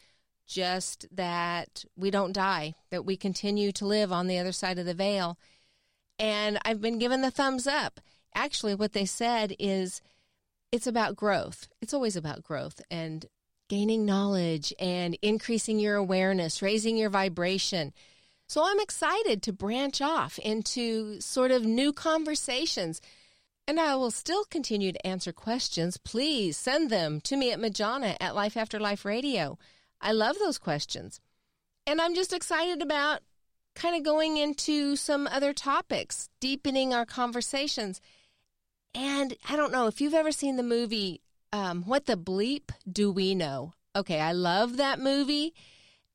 just 0.47 1.05
that 1.11 1.83
we 1.97 2.09
don't 2.09 2.31
die, 2.31 2.75
that 2.91 3.05
we 3.05 3.17
continue 3.17 3.73
to 3.73 3.85
live 3.85 4.13
on 4.13 4.27
the 4.27 4.37
other 4.37 4.53
side 4.53 4.79
of 4.79 4.85
the 4.85 4.93
veil. 4.93 5.37
And 6.17 6.59
I've 6.63 6.81
been 6.81 6.97
given 6.97 7.21
the 7.21 7.31
thumbs 7.31 7.67
up. 7.67 7.99
Actually, 8.33 8.75
what 8.75 8.93
they 8.93 9.05
said 9.05 9.53
is 9.59 10.01
it's 10.71 10.87
about 10.87 11.15
growth. 11.15 11.67
It's 11.81 11.93
always 11.93 12.15
about 12.15 12.43
growth 12.43 12.81
and 12.89 13.25
gaining 13.69 14.05
knowledge 14.05 14.73
and 14.79 15.17
increasing 15.21 15.79
your 15.79 15.95
awareness, 15.95 16.61
raising 16.61 16.97
your 16.97 17.09
vibration. 17.09 17.93
So 18.47 18.63
I'm 18.65 18.79
excited 18.79 19.41
to 19.43 19.53
branch 19.53 20.01
off 20.01 20.37
into 20.39 21.21
sort 21.21 21.51
of 21.51 21.63
new 21.63 21.93
conversations. 21.93 22.99
And 23.67 23.79
I 23.79 23.95
will 23.95 24.11
still 24.11 24.43
continue 24.45 24.91
to 24.91 25.07
answer 25.07 25.31
questions. 25.31 25.97
Please 25.97 26.57
send 26.57 26.89
them 26.89 27.21
to 27.21 27.37
me 27.37 27.51
at 27.51 27.59
Majana 27.59 28.17
at 28.19 28.35
Life 28.35 28.57
After 28.57 28.79
Life 28.79 29.05
Radio. 29.05 29.59
I 30.01 30.11
love 30.11 30.37
those 30.39 30.57
questions. 30.57 31.21
And 31.85 32.01
I'm 32.01 32.15
just 32.15 32.33
excited 32.33 32.81
about 32.81 33.21
kind 33.75 33.95
of 33.95 34.03
going 34.03 34.37
into 34.37 34.95
some 34.95 35.27
other 35.27 35.53
topics, 35.53 36.29
deepening 36.39 36.93
our 36.93 37.05
conversations. 37.05 38.01
And 38.95 39.35
I 39.47 39.55
don't 39.55 39.71
know 39.71 39.85
if 39.85 40.01
you've 40.01 40.15
ever 40.15 40.31
seen 40.31 40.55
the 40.57 40.63
movie, 40.63 41.21
um, 41.51 41.83
What 41.83 42.05
the 42.05 42.17
Bleep 42.17 42.71
Do 42.91 43.11
We 43.11 43.35
Know? 43.35 43.73
Okay, 43.95 44.19
I 44.19 44.31
love 44.31 44.77
that 44.77 44.99
movie. 44.99 45.53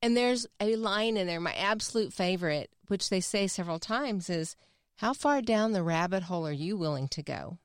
And 0.00 0.16
there's 0.16 0.46
a 0.60 0.76
line 0.76 1.16
in 1.16 1.26
there, 1.26 1.40
my 1.40 1.54
absolute 1.54 2.12
favorite, 2.12 2.70
which 2.88 3.08
they 3.08 3.20
say 3.20 3.46
several 3.46 3.78
times 3.78 4.28
is, 4.28 4.56
How 4.96 5.12
far 5.12 5.40
down 5.40 5.72
the 5.72 5.82
rabbit 5.82 6.24
hole 6.24 6.46
are 6.46 6.52
you 6.52 6.76
willing 6.76 7.08
to 7.08 7.22
go? 7.22 7.58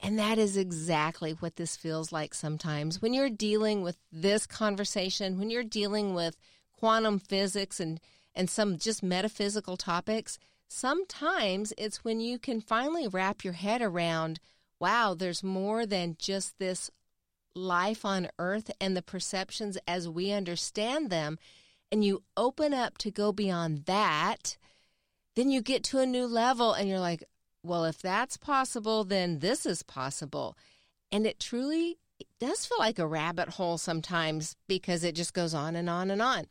And 0.00 0.18
that 0.18 0.38
is 0.38 0.56
exactly 0.56 1.32
what 1.32 1.56
this 1.56 1.76
feels 1.76 2.12
like 2.12 2.34
sometimes 2.34 3.00
when 3.00 3.14
you're 3.14 3.30
dealing 3.30 3.82
with 3.82 3.96
this 4.12 4.46
conversation, 4.46 5.38
when 5.38 5.50
you're 5.50 5.64
dealing 5.64 6.14
with 6.14 6.36
quantum 6.72 7.18
physics 7.18 7.80
and, 7.80 8.00
and 8.34 8.50
some 8.50 8.76
just 8.76 9.02
metaphysical 9.02 9.76
topics. 9.76 10.38
Sometimes 10.68 11.72
it's 11.78 12.04
when 12.04 12.20
you 12.20 12.38
can 12.38 12.60
finally 12.60 13.06
wrap 13.06 13.44
your 13.44 13.52
head 13.52 13.80
around 13.80 14.40
wow, 14.84 15.14
there's 15.14 15.42
more 15.42 15.86
than 15.86 16.14
just 16.18 16.58
this 16.58 16.90
life 17.54 18.04
on 18.04 18.28
earth 18.38 18.70
and 18.78 18.94
the 18.94 19.00
perceptions 19.00 19.78
as 19.88 20.06
we 20.06 20.30
understand 20.30 21.08
them. 21.08 21.38
And 21.90 22.04
you 22.04 22.22
open 22.36 22.74
up 22.74 22.98
to 22.98 23.10
go 23.10 23.32
beyond 23.32 23.86
that. 23.86 24.58
Then 25.36 25.48
you 25.50 25.62
get 25.62 25.84
to 25.84 26.00
a 26.00 26.06
new 26.06 26.26
level 26.26 26.74
and 26.74 26.86
you're 26.86 27.00
like, 27.00 27.24
well, 27.62 27.86
if 27.86 28.02
that's 28.02 28.36
possible, 28.36 29.04
then 29.04 29.38
this 29.38 29.64
is 29.64 29.82
possible. 29.82 30.54
And 31.10 31.26
it 31.26 31.40
truly 31.40 31.96
it 32.20 32.26
does 32.38 32.66
feel 32.66 32.78
like 32.78 32.98
a 32.98 33.06
rabbit 33.06 33.48
hole 33.48 33.78
sometimes 33.78 34.54
because 34.68 35.02
it 35.02 35.14
just 35.14 35.32
goes 35.32 35.54
on 35.54 35.76
and 35.76 35.88
on 35.88 36.10
and 36.10 36.20
on. 36.20 36.44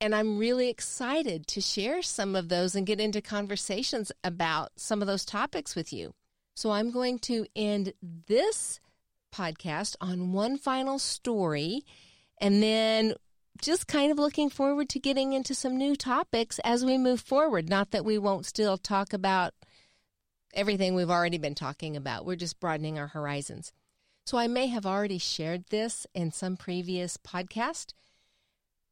And 0.00 0.16
I'm 0.16 0.36
really 0.36 0.68
excited 0.68 1.46
to 1.46 1.60
share 1.60 2.02
some 2.02 2.34
of 2.34 2.48
those 2.48 2.74
and 2.74 2.88
get 2.88 2.98
into 2.98 3.22
conversations 3.22 4.10
about 4.24 4.72
some 4.74 5.00
of 5.00 5.06
those 5.06 5.24
topics 5.24 5.76
with 5.76 5.92
you. 5.92 6.14
So 6.58 6.72
I'm 6.72 6.90
going 6.90 7.20
to 7.20 7.46
end 7.54 7.92
this 8.02 8.80
podcast 9.32 9.94
on 10.00 10.32
one 10.32 10.58
final 10.58 10.98
story 10.98 11.84
and 12.40 12.60
then 12.60 13.14
just 13.62 13.86
kind 13.86 14.10
of 14.10 14.18
looking 14.18 14.50
forward 14.50 14.88
to 14.88 14.98
getting 14.98 15.34
into 15.34 15.54
some 15.54 15.78
new 15.78 15.94
topics 15.94 16.58
as 16.64 16.84
we 16.84 16.98
move 16.98 17.20
forward. 17.20 17.68
Not 17.68 17.92
that 17.92 18.04
we 18.04 18.18
won't 18.18 18.44
still 18.44 18.76
talk 18.76 19.12
about 19.12 19.54
everything 20.52 20.96
we've 20.96 21.12
already 21.12 21.38
been 21.38 21.54
talking 21.54 21.96
about. 21.96 22.26
We're 22.26 22.34
just 22.34 22.58
broadening 22.58 22.98
our 22.98 23.06
horizons. 23.06 23.72
So 24.26 24.36
I 24.36 24.48
may 24.48 24.66
have 24.66 24.84
already 24.84 25.18
shared 25.18 25.66
this 25.70 26.08
in 26.12 26.32
some 26.32 26.56
previous 26.56 27.16
podcast, 27.18 27.92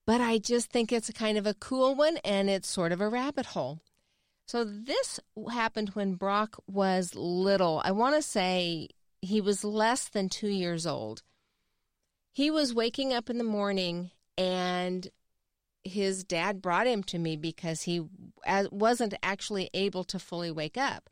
but 0.06 0.20
I 0.20 0.38
just 0.38 0.70
think 0.70 0.92
it's 0.92 1.08
a 1.08 1.12
kind 1.12 1.36
of 1.36 1.48
a 1.48 1.54
cool 1.54 1.96
one 1.96 2.18
and 2.18 2.48
it's 2.48 2.70
sort 2.70 2.92
of 2.92 3.00
a 3.00 3.08
rabbit 3.08 3.46
hole. 3.46 3.80
So 4.46 4.62
this 4.64 5.18
happened 5.50 5.90
when 5.90 6.14
Brock 6.14 6.56
was 6.68 7.14
little. 7.16 7.82
I 7.84 7.90
want 7.90 8.14
to 8.14 8.22
say 8.22 8.88
he 9.20 9.40
was 9.40 9.64
less 9.64 10.08
than 10.08 10.28
two 10.28 10.48
years 10.48 10.86
old. 10.86 11.22
He 12.32 12.50
was 12.50 12.72
waking 12.72 13.12
up 13.12 13.28
in 13.28 13.38
the 13.38 13.44
morning 13.44 14.12
and 14.38 15.08
his 15.82 16.22
dad 16.22 16.62
brought 16.62 16.86
him 16.86 17.02
to 17.04 17.18
me 17.18 17.36
because 17.36 17.82
he 17.82 18.02
wasn't 18.70 19.14
actually 19.22 19.68
able 19.74 20.04
to 20.04 20.18
fully 20.18 20.50
wake 20.50 20.76
up. 20.76 21.10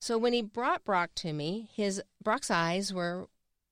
So 0.00 0.18
when 0.18 0.32
he 0.32 0.42
brought 0.42 0.84
Brock 0.84 1.10
to 1.16 1.32
me, 1.32 1.68
his 1.74 2.02
Brock's 2.22 2.50
eyes 2.50 2.92
were 2.92 3.28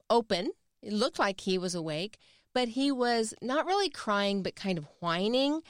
open. 0.09 0.53
It 0.83 0.93
looked 0.93 1.19
like 1.19 1.41
he 1.41 1.59
was 1.59 1.75
awake, 1.75 2.19
but 2.55 2.69
he 2.69 2.93
was 2.93 3.35
not 3.43 3.67
really 3.67 3.91
crying, 3.91 4.43
but 4.43 4.55
kind 4.55 4.79
of 4.79 4.89
whining, 5.01 5.63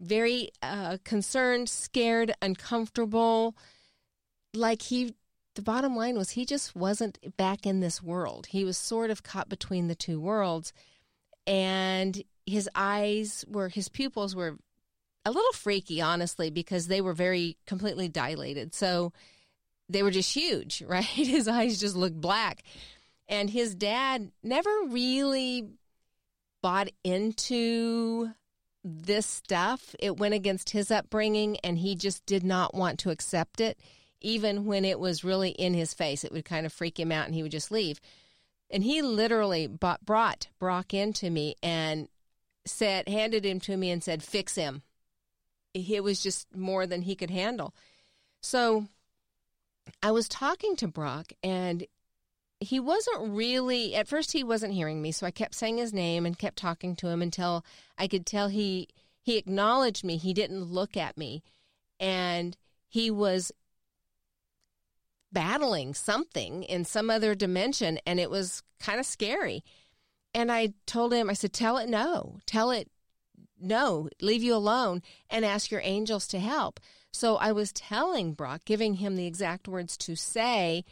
very 0.00 0.50
uh, 0.62 0.98
concerned, 1.04 1.68
scared, 1.68 2.32
uncomfortable. 2.40 3.56
Like 4.54 4.82
he, 4.82 5.14
the 5.54 5.62
bottom 5.62 5.96
line 5.96 6.16
was 6.16 6.30
he 6.30 6.44
just 6.44 6.74
wasn't 6.74 7.36
back 7.36 7.66
in 7.66 7.80
this 7.80 8.02
world. 8.02 8.46
He 8.46 8.64
was 8.64 8.78
sort 8.78 9.10
of 9.10 9.22
caught 9.22 9.48
between 9.48 9.88
the 9.88 9.94
two 9.94 10.20
worlds. 10.20 10.72
And 11.46 12.22
his 12.46 12.68
eyes 12.74 13.44
were, 13.48 13.68
his 13.68 13.88
pupils 13.88 14.34
were 14.36 14.56
a 15.24 15.30
little 15.30 15.52
freaky, 15.52 16.00
honestly, 16.00 16.50
because 16.50 16.86
they 16.86 17.00
were 17.00 17.14
very 17.14 17.56
completely 17.66 18.08
dilated. 18.08 18.74
So, 18.74 19.12
they 19.88 20.02
were 20.02 20.10
just 20.10 20.34
huge, 20.34 20.82
right? 20.86 21.04
His 21.04 21.48
eyes 21.48 21.80
just 21.80 21.96
looked 21.96 22.20
black. 22.20 22.62
And 23.28 23.50
his 23.50 23.74
dad 23.74 24.30
never 24.42 24.70
really 24.88 25.68
bought 26.62 26.88
into 27.04 28.30
this 28.84 29.26
stuff. 29.26 29.94
It 29.98 30.16
went 30.16 30.34
against 30.34 30.70
his 30.70 30.90
upbringing, 30.90 31.58
and 31.64 31.78
he 31.78 31.94
just 31.94 32.24
did 32.26 32.44
not 32.44 32.74
want 32.74 32.98
to 33.00 33.10
accept 33.10 33.60
it. 33.60 33.78
Even 34.20 34.64
when 34.64 34.84
it 34.84 34.98
was 34.98 35.22
really 35.22 35.50
in 35.50 35.74
his 35.74 35.94
face, 35.94 36.24
it 36.24 36.32
would 36.32 36.44
kind 36.44 36.66
of 36.66 36.72
freak 36.72 36.98
him 36.98 37.12
out 37.12 37.26
and 37.26 37.34
he 37.34 37.42
would 37.42 37.52
just 37.52 37.70
leave. 37.70 38.00
And 38.70 38.82
he 38.82 39.00
literally 39.00 39.66
bought, 39.66 40.04
brought 40.04 40.48
Brock 40.58 40.92
into 40.92 41.30
me 41.30 41.54
and 41.62 42.08
said, 42.66 43.08
handed 43.08 43.46
him 43.46 43.60
to 43.60 43.76
me 43.76 43.90
and 43.90 44.02
said, 44.02 44.22
fix 44.22 44.56
him. 44.56 44.82
It 45.72 46.02
was 46.02 46.20
just 46.20 46.54
more 46.54 46.86
than 46.86 47.02
he 47.02 47.14
could 47.14 47.30
handle. 47.30 47.74
So 48.42 48.88
I 50.02 50.10
was 50.10 50.28
talking 50.28 50.74
to 50.76 50.88
Brock 50.88 51.32
and 51.42 51.86
he 52.60 52.80
wasn't 52.80 53.30
really 53.30 53.94
at 53.94 54.08
first 54.08 54.32
he 54.32 54.42
wasn't 54.42 54.72
hearing 54.72 55.00
me 55.00 55.12
so 55.12 55.26
i 55.26 55.30
kept 55.30 55.54
saying 55.54 55.78
his 55.78 55.92
name 55.92 56.26
and 56.26 56.38
kept 56.38 56.58
talking 56.58 56.96
to 56.96 57.08
him 57.08 57.22
until 57.22 57.64
i 57.96 58.08
could 58.08 58.26
tell 58.26 58.48
he 58.48 58.88
he 59.28 59.36
acknowledged 59.36 60.04
me. 60.04 60.16
He 60.16 60.32
didn't 60.32 60.72
look 60.72 60.96
at 60.96 61.18
me. 61.18 61.42
And 62.00 62.56
he 62.88 63.10
was 63.10 63.52
battling 65.30 65.92
something 65.92 66.62
in 66.62 66.86
some 66.86 67.10
other 67.10 67.34
dimension. 67.34 67.98
And 68.06 68.18
it 68.18 68.30
was 68.30 68.62
kind 68.80 68.98
of 68.98 69.04
scary. 69.04 69.62
And 70.32 70.50
I 70.50 70.72
told 70.86 71.12
him, 71.12 71.28
I 71.28 71.34
said, 71.34 71.52
tell 71.52 71.76
it 71.76 71.90
no. 71.90 72.38
Tell 72.46 72.70
it 72.70 72.90
no. 73.60 74.08
Leave 74.22 74.42
you 74.42 74.54
alone 74.54 75.02
and 75.28 75.44
ask 75.44 75.70
your 75.70 75.82
angels 75.84 76.26
to 76.28 76.38
help. 76.38 76.80
So 77.12 77.36
I 77.36 77.52
was 77.52 77.70
telling 77.70 78.32
Brock, 78.32 78.62
giving 78.64 78.94
him 78.94 79.16
the 79.16 79.26
exact 79.26 79.68
words 79.68 79.98
to 79.98 80.16
say. 80.16 80.86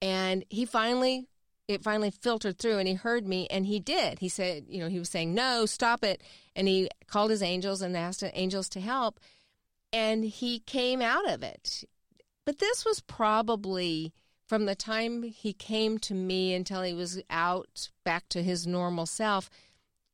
And 0.00 0.44
he 0.48 0.64
finally 0.64 1.28
it 1.68 1.84
finally 1.84 2.10
filtered 2.10 2.58
through 2.58 2.78
and 2.78 2.88
he 2.88 2.94
heard 2.94 3.28
me 3.28 3.46
and 3.50 3.66
he 3.66 3.78
did. 3.78 4.18
He 4.20 4.30
said, 4.30 4.64
you 4.68 4.80
know, 4.80 4.88
he 4.88 4.98
was 4.98 5.10
saying, 5.10 5.34
no, 5.34 5.66
stop 5.66 6.02
it. 6.02 6.22
And 6.56 6.66
he 6.66 6.88
called 7.06 7.30
his 7.30 7.42
angels 7.42 7.82
and 7.82 7.94
asked 7.94 8.24
angels 8.32 8.70
to 8.70 8.80
help. 8.80 9.20
And 9.92 10.24
he 10.24 10.60
came 10.60 11.02
out 11.02 11.28
of 11.28 11.42
it. 11.42 11.84
But 12.46 12.58
this 12.58 12.86
was 12.86 13.00
probably 13.00 14.14
from 14.46 14.64
the 14.64 14.74
time 14.74 15.22
he 15.22 15.52
came 15.52 15.98
to 15.98 16.14
me 16.14 16.54
until 16.54 16.82
he 16.82 16.94
was 16.94 17.20
out 17.28 17.90
back 18.02 18.30
to 18.30 18.42
his 18.42 18.66
normal 18.66 19.04
self. 19.04 19.50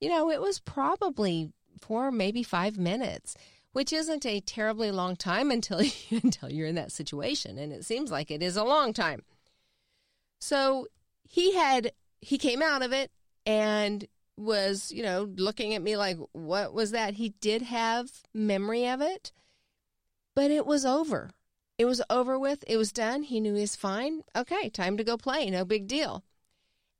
You 0.00 0.08
know, 0.08 0.30
it 0.30 0.40
was 0.40 0.58
probably 0.58 1.52
four, 1.80 2.10
maybe 2.10 2.42
five 2.42 2.76
minutes, 2.76 3.36
which 3.72 3.92
isn't 3.92 4.26
a 4.26 4.40
terribly 4.40 4.90
long 4.90 5.14
time 5.14 5.52
until 5.52 5.82
you, 5.82 5.92
until 6.22 6.50
you're 6.50 6.66
in 6.66 6.74
that 6.74 6.90
situation. 6.90 7.58
And 7.58 7.72
it 7.72 7.84
seems 7.84 8.10
like 8.10 8.32
it 8.32 8.42
is 8.42 8.56
a 8.56 8.64
long 8.64 8.92
time. 8.92 9.22
So 10.44 10.88
he 11.26 11.54
had 11.54 11.92
he 12.20 12.36
came 12.36 12.60
out 12.60 12.82
of 12.82 12.92
it 12.92 13.10
and 13.46 14.06
was 14.36 14.92
you 14.92 15.02
know 15.02 15.30
looking 15.36 15.72
at 15.74 15.80
me 15.80 15.96
like 15.96 16.18
what 16.32 16.74
was 16.74 16.90
that? 16.90 17.14
He 17.14 17.30
did 17.40 17.62
have 17.62 18.10
memory 18.34 18.86
of 18.86 19.00
it 19.00 19.32
but 20.34 20.50
it 20.50 20.66
was 20.66 20.84
over. 20.84 21.30
It 21.78 21.86
was 21.86 22.02
over 22.10 22.38
with. 22.38 22.62
It 22.66 22.76
was 22.76 22.92
done. 22.92 23.22
He 23.22 23.40
knew 23.40 23.54
he 23.54 23.62
was 23.62 23.74
fine. 23.74 24.20
Okay 24.36 24.68
time 24.68 24.98
to 24.98 25.04
go 25.04 25.16
play. 25.16 25.48
No 25.48 25.64
big 25.64 25.88
deal. 25.88 26.22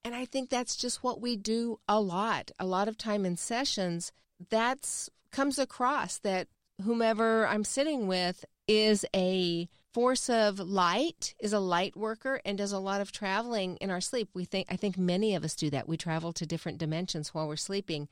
And 0.03 0.15
i 0.15 0.25
think 0.25 0.49
that's 0.49 0.75
just 0.75 1.05
what 1.05 1.21
we 1.21 1.37
do 1.37 1.81
a 1.87 2.01
lot. 2.01 2.51
A 2.59 2.65
lot 2.65 2.89
of 2.89 2.97
time 2.97 3.27
in 3.27 3.37
sessions 3.37 4.11
that's 4.49 5.11
comes 5.31 5.59
across 5.59 6.19
that 6.19 6.49
whomever 6.83 7.47
i'm 7.47 7.63
sitting 7.63 8.07
with 8.07 8.45
is 8.67 9.05
a 9.15 9.69
force 9.95 10.29
of 10.29 10.59
light 10.59 11.37
is 11.39 11.53
a 11.53 11.61
light 11.61 11.97
worker 11.97 12.41
and 12.45 12.59
does 12.59 12.73
a 12.73 12.81
lot 12.81 13.01
of 13.01 13.13
traveling 13.13 13.77
in 13.77 13.91
our 13.91 14.01
sleep. 14.01 14.29
We 14.35 14.45
think 14.45 14.67
i 14.69 14.77
think 14.77 14.99
many 14.99 15.35
of 15.35 15.45
us 15.45 15.55
do 15.55 15.71
that. 15.71 15.89
We 15.89 15.97
travel 15.97 16.33
to 16.35 16.45
different 16.45 16.79
dimensions 16.79 17.33
while 17.33 17.47
we're 17.47 17.57
sleeping. 17.57 18.09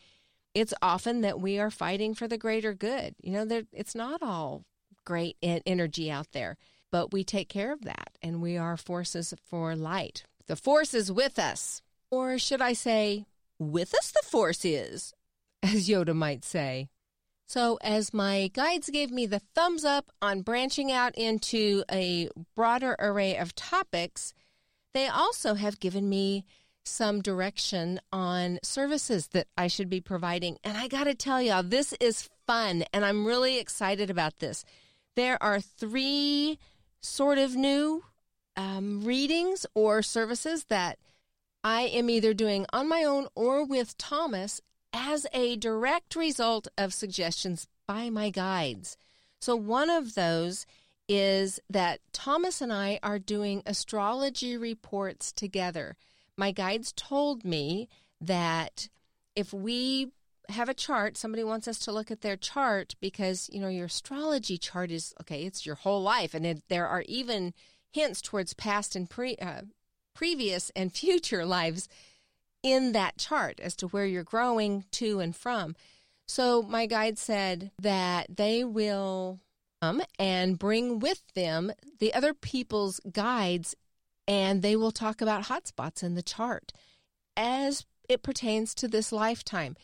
It's 0.54 0.72
often 0.80 1.22
that 1.22 1.40
we 1.40 1.58
are 1.58 1.70
fighting 1.70 2.14
for 2.14 2.28
the 2.28 2.38
greater 2.38 2.72
good. 2.72 3.16
You 3.20 3.32
know 3.32 3.44
there 3.44 3.64
it's 3.72 3.96
not 3.96 4.22
all 4.22 4.64
great 5.04 5.36
energy 5.42 6.08
out 6.08 6.30
there 6.30 6.56
but 6.92 7.12
we 7.12 7.24
take 7.24 7.48
care 7.48 7.72
of 7.72 7.82
that 7.82 8.10
and 8.22 8.40
we 8.40 8.56
are 8.56 8.76
forces 8.76 9.34
for 9.44 9.74
light. 9.74 10.24
The 10.46 10.56
force 10.56 10.94
is 10.94 11.10
with 11.10 11.38
us. 11.38 11.82
Or 12.10 12.38
should 12.38 12.62
i 12.62 12.74
say 12.74 13.26
with 13.58 13.92
us 13.94 14.12
the 14.12 14.22
force 14.24 14.64
is 14.64 15.14
as 15.62 15.88
yoda 15.88 16.14
might 16.14 16.44
say 16.44 16.88
so, 17.52 17.78
as 17.82 18.14
my 18.14 18.48
guides 18.54 18.88
gave 18.88 19.10
me 19.10 19.26
the 19.26 19.42
thumbs 19.54 19.84
up 19.84 20.10
on 20.22 20.40
branching 20.40 20.90
out 20.90 21.14
into 21.16 21.84
a 21.92 22.30
broader 22.56 22.96
array 22.98 23.36
of 23.36 23.54
topics, 23.54 24.32
they 24.94 25.06
also 25.06 25.52
have 25.52 25.78
given 25.78 26.08
me 26.08 26.46
some 26.86 27.20
direction 27.20 28.00
on 28.10 28.58
services 28.62 29.26
that 29.34 29.48
I 29.54 29.66
should 29.66 29.90
be 29.90 30.00
providing. 30.00 30.56
And 30.64 30.78
I 30.78 30.88
got 30.88 31.04
to 31.04 31.14
tell 31.14 31.42
y'all, 31.42 31.62
this 31.62 31.92
is 32.00 32.30
fun, 32.46 32.84
and 32.90 33.04
I'm 33.04 33.26
really 33.26 33.58
excited 33.58 34.08
about 34.08 34.38
this. 34.38 34.64
There 35.14 35.36
are 35.42 35.60
three 35.60 36.58
sort 37.02 37.36
of 37.36 37.54
new 37.54 38.02
um, 38.56 39.04
readings 39.04 39.66
or 39.74 40.00
services 40.00 40.64
that 40.70 40.98
I 41.62 41.82
am 41.82 42.08
either 42.08 42.32
doing 42.32 42.64
on 42.72 42.88
my 42.88 43.04
own 43.04 43.26
or 43.34 43.62
with 43.62 43.98
Thomas 43.98 44.62
as 44.92 45.26
a 45.32 45.56
direct 45.56 46.16
result 46.16 46.68
of 46.76 46.92
suggestions 46.94 47.66
by 47.86 48.10
my 48.10 48.30
guides. 48.30 48.96
So, 49.40 49.56
one 49.56 49.90
of 49.90 50.14
those 50.14 50.66
is 51.08 51.60
that 51.68 52.00
Thomas 52.12 52.60
and 52.60 52.72
I 52.72 52.98
are 53.02 53.18
doing 53.18 53.62
astrology 53.66 54.56
reports 54.56 55.32
together. 55.32 55.96
My 56.36 56.52
guides 56.52 56.92
told 56.92 57.44
me 57.44 57.88
that 58.20 58.88
if 59.34 59.52
we 59.52 60.12
have 60.48 60.68
a 60.68 60.74
chart, 60.74 61.16
somebody 61.16 61.44
wants 61.44 61.66
us 61.66 61.78
to 61.80 61.92
look 61.92 62.10
at 62.10 62.20
their 62.20 62.36
chart 62.36 62.94
because, 63.00 63.50
you 63.52 63.60
know, 63.60 63.68
your 63.68 63.86
astrology 63.86 64.58
chart 64.58 64.90
is 64.90 65.14
okay, 65.20 65.42
it's 65.44 65.66
your 65.66 65.76
whole 65.76 66.02
life. 66.02 66.34
And 66.34 66.46
it, 66.46 66.62
there 66.68 66.86
are 66.86 67.04
even 67.06 67.52
hints 67.92 68.22
towards 68.22 68.54
past 68.54 68.96
and 68.96 69.08
pre, 69.08 69.36
uh, 69.36 69.62
previous 70.14 70.70
and 70.76 70.92
future 71.02 71.44
lives 71.44 71.88
in 72.62 72.92
that 72.92 73.18
chart 73.18 73.60
as 73.60 73.76
to 73.76 73.88
where 73.88 74.06
you're 74.06 74.22
growing 74.22 74.84
to 74.92 75.20
and 75.20 75.34
from. 75.34 75.74
So 76.26 76.62
my 76.62 76.86
guide 76.86 77.18
said 77.18 77.70
that 77.80 78.36
they 78.36 78.64
will 78.64 79.40
come 79.80 80.02
and 80.18 80.58
bring 80.58 81.00
with 81.00 81.22
them 81.34 81.72
the 81.98 82.14
other 82.14 82.34
people's 82.34 83.00
guides 83.10 83.74
and 84.28 84.62
they 84.62 84.76
will 84.76 84.92
talk 84.92 85.20
about 85.20 85.44
hotspots 85.44 86.02
in 86.02 86.14
the 86.14 86.22
chart 86.22 86.72
as 87.36 87.84
it 88.08 88.22
pertains 88.22 88.74
to 88.76 88.88
this 88.88 89.12
lifetime. 89.12 89.76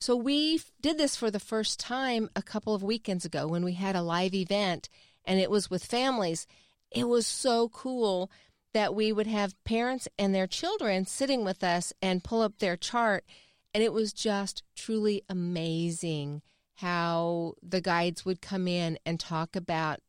So 0.00 0.14
we 0.14 0.60
did 0.80 0.98
this 0.98 1.16
for 1.16 1.30
the 1.30 1.40
first 1.40 1.80
time 1.80 2.28
a 2.36 2.42
couple 2.42 2.74
of 2.74 2.82
weekends 2.82 3.24
ago 3.24 3.46
when 3.46 3.64
we 3.64 3.72
had 3.72 3.96
a 3.96 4.02
live 4.02 4.34
event 4.34 4.88
and 5.24 5.40
it 5.40 5.50
was 5.50 5.70
with 5.70 5.84
families. 5.84 6.46
It 6.90 7.08
was 7.08 7.26
so 7.26 7.70
cool 7.70 8.30
that 8.76 8.94
we 8.94 9.10
would 9.10 9.26
have 9.26 9.54
parents 9.64 10.06
and 10.18 10.34
their 10.34 10.46
children 10.46 11.06
sitting 11.06 11.46
with 11.46 11.64
us 11.64 11.94
and 12.02 12.22
pull 12.22 12.42
up 12.42 12.58
their 12.58 12.76
chart. 12.76 13.24
And 13.72 13.82
it 13.82 13.90
was 13.90 14.12
just 14.12 14.62
truly 14.76 15.22
amazing 15.30 16.42
how 16.74 17.54
the 17.62 17.80
guides 17.80 18.26
would 18.26 18.42
come 18.42 18.68
in 18.68 18.98
and 19.06 19.18
talk 19.18 19.56
about 19.56 20.00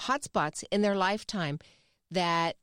hotspots 0.00 0.64
in 0.72 0.82
their 0.82 0.96
lifetime 0.96 1.60
that 2.10 2.56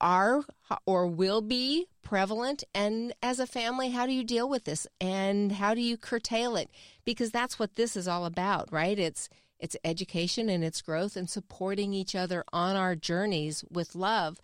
are 0.00 0.44
or 0.86 1.04
will 1.04 1.42
be 1.42 1.88
prevalent. 2.02 2.62
And 2.72 3.12
as 3.20 3.40
a 3.40 3.48
family 3.48 3.90
how 3.90 4.06
do 4.06 4.12
you 4.12 4.22
deal 4.22 4.48
with 4.48 4.66
this? 4.66 4.86
And 5.00 5.50
how 5.50 5.74
do 5.74 5.80
you 5.80 5.96
curtail 5.96 6.54
it? 6.54 6.70
Because 7.04 7.32
that's 7.32 7.58
what 7.58 7.74
this 7.74 7.96
is 7.96 8.06
all 8.06 8.24
about 8.24 8.72
right? 8.72 9.00
It's 9.00 9.28
it's 9.58 9.76
education 9.82 10.48
and 10.48 10.62
it's 10.62 10.80
growth 10.80 11.16
and 11.16 11.28
supporting 11.28 11.92
each 11.92 12.14
other 12.14 12.44
on 12.52 12.76
our 12.76 12.94
journeys 12.94 13.64
with 13.68 13.96
love 13.96 14.40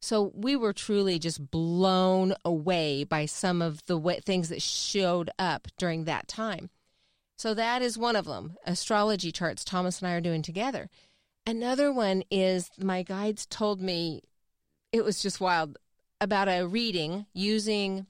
so 0.00 0.32
we 0.34 0.54
were 0.54 0.72
truly 0.72 1.18
just 1.18 1.50
blown 1.50 2.34
away 2.44 3.04
by 3.04 3.26
some 3.26 3.60
of 3.60 3.84
the 3.86 3.98
way, 3.98 4.20
things 4.20 4.48
that 4.48 4.62
showed 4.62 5.30
up 5.38 5.68
during 5.76 6.04
that 6.04 6.28
time. 6.28 6.70
So 7.36 7.54
that 7.54 7.82
is 7.82 7.98
one 7.98 8.16
of 8.16 8.24
them. 8.24 8.56
Astrology 8.64 9.32
charts 9.32 9.64
Thomas 9.64 10.00
and 10.00 10.08
I 10.08 10.14
are 10.14 10.20
doing 10.20 10.42
together. 10.42 10.88
Another 11.46 11.92
one 11.92 12.22
is 12.30 12.70
my 12.78 13.02
guides 13.02 13.46
told 13.46 13.80
me 13.80 14.22
it 14.92 15.04
was 15.04 15.22
just 15.22 15.40
wild 15.40 15.78
about 16.20 16.48
a 16.48 16.66
reading 16.66 17.26
using 17.32 18.06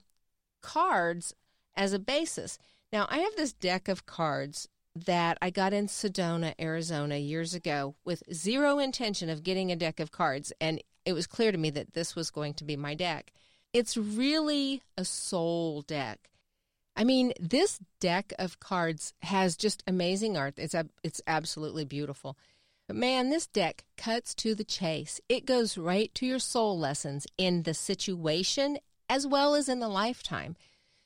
cards 0.61 1.33
as 1.75 1.93
a 1.93 1.99
basis. 1.99 2.57
Now, 2.91 3.07
I 3.09 3.19
have 3.19 3.35
this 3.35 3.53
deck 3.53 3.87
of 3.87 4.05
cards 4.05 4.67
that 4.95 5.37
I 5.41 5.51
got 5.51 5.73
in 5.73 5.87
Sedona, 5.87 6.53
Arizona 6.59 7.17
years 7.17 7.53
ago 7.53 7.95
with 8.03 8.23
zero 8.33 8.79
intention 8.79 9.29
of 9.29 9.43
getting 9.43 9.71
a 9.71 9.75
deck 9.75 9.99
of 9.99 10.11
cards. 10.11 10.51
And 10.59 10.81
it 11.05 11.13
was 11.13 11.27
clear 11.27 11.51
to 11.51 11.57
me 11.57 11.69
that 11.71 11.93
this 11.93 12.15
was 12.15 12.31
going 12.31 12.53
to 12.55 12.63
be 12.63 12.75
my 12.75 12.95
deck. 12.95 13.31
It's 13.73 13.97
really 13.97 14.81
a 14.97 15.05
soul 15.05 15.81
deck. 15.81 16.29
I 16.95 17.03
mean, 17.03 17.33
this 17.39 17.79
deck 17.99 18.33
of 18.37 18.59
cards 18.59 19.13
has 19.21 19.55
just 19.55 19.83
amazing 19.87 20.37
art. 20.37 20.55
It's 20.57 20.75
it's 21.03 21.21
absolutely 21.27 21.85
beautiful. 21.85 22.37
But 22.87 22.97
man, 22.97 23.29
this 23.29 23.47
deck 23.47 23.85
cuts 23.97 24.33
to 24.35 24.55
the 24.55 24.63
chase. 24.63 25.21
It 25.29 25.45
goes 25.45 25.77
right 25.77 26.13
to 26.15 26.25
your 26.25 26.39
soul 26.39 26.77
lessons 26.77 27.27
in 27.37 27.63
the 27.63 27.73
situation 27.73 28.79
as 29.07 29.25
well 29.25 29.55
as 29.55 29.69
in 29.69 29.79
the 29.79 29.87
lifetime. 29.87 30.55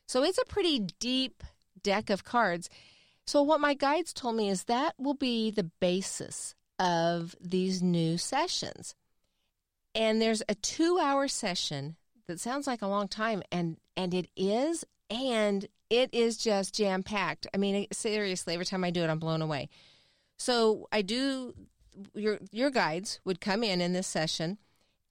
So 0.08 0.24
it's 0.24 0.38
a 0.38 0.46
pretty 0.46 0.80
deep 0.80 1.44
deck 1.82 2.10
of 2.10 2.24
cards. 2.24 2.70
So 3.26 3.42
what 3.42 3.62
my 3.62 3.74
guides 3.74 4.14
told 4.14 4.36
me 4.36 4.50
is 4.50 4.64
that 4.64 4.96
will 4.98 5.14
be 5.14 5.52
the 5.52 5.64
basis 5.64 6.56
of 6.80 7.36
these 7.40 7.82
new 7.82 8.18
sessions 8.18 8.96
and 9.96 10.22
there's 10.22 10.44
a 10.50 10.56
two 10.56 11.00
hour 11.00 11.28
session 11.28 11.96
that 12.28 12.40
sounds 12.40 12.68
like 12.68 12.82
a 12.82 12.88
long 12.88 13.08
time 13.08 13.44
and 13.52 13.78
and 13.96 14.14
it 14.14 14.30
is 14.36 14.86
and 15.10 15.68
it 15.90 16.14
is 16.14 16.38
just 16.38 16.76
jam 16.76 17.04
packed 17.04 17.48
i 17.54 17.58
mean 17.58 17.86
seriously 17.92 18.54
every 18.54 18.66
time 18.66 18.84
i 18.84 18.90
do 18.90 19.04
it 19.04 19.10
i'm 19.10 19.20
blown 19.20 19.42
away 19.42 19.70
so 20.38 20.88
i 20.92 21.02
do 21.02 21.54
your 22.14 22.40
your 22.52 22.70
guides 22.70 23.20
would 23.24 23.42
come 23.42 23.64
in 23.64 23.82
in 23.82 23.94
this 23.94 24.08
session 24.08 24.58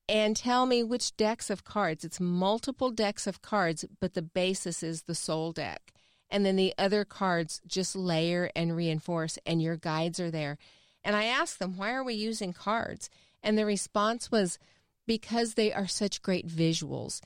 and 0.08 0.36
tell 0.36 0.66
me 0.66 0.82
which 0.82 1.16
decks 1.16 1.50
of 1.50 1.64
cards 1.64 2.04
it's 2.04 2.20
multiple 2.20 2.90
decks 2.90 3.26
of 3.26 3.42
cards 3.42 3.84
but 4.00 4.14
the 4.14 4.22
basis 4.22 4.82
is 4.82 5.02
the 5.02 5.14
soul 5.14 5.52
deck 5.52 5.92
and 6.32 6.46
then 6.46 6.56
the 6.56 6.72
other 6.78 7.04
cards 7.04 7.60
just 7.66 7.94
layer 7.94 8.50
and 8.56 8.74
reinforce, 8.74 9.38
and 9.44 9.60
your 9.62 9.76
guides 9.76 10.18
are 10.18 10.30
there. 10.30 10.56
And 11.04 11.14
I 11.14 11.24
ask 11.24 11.58
them, 11.58 11.76
why 11.76 11.92
are 11.92 12.02
we 12.02 12.14
using 12.14 12.54
cards? 12.54 13.10
And 13.42 13.58
the 13.58 13.66
response 13.66 14.30
was 14.30 14.58
because 15.06 15.54
they 15.54 15.72
are 15.72 15.86
such 15.86 16.22
great 16.22 16.46
visuals. 16.46 17.20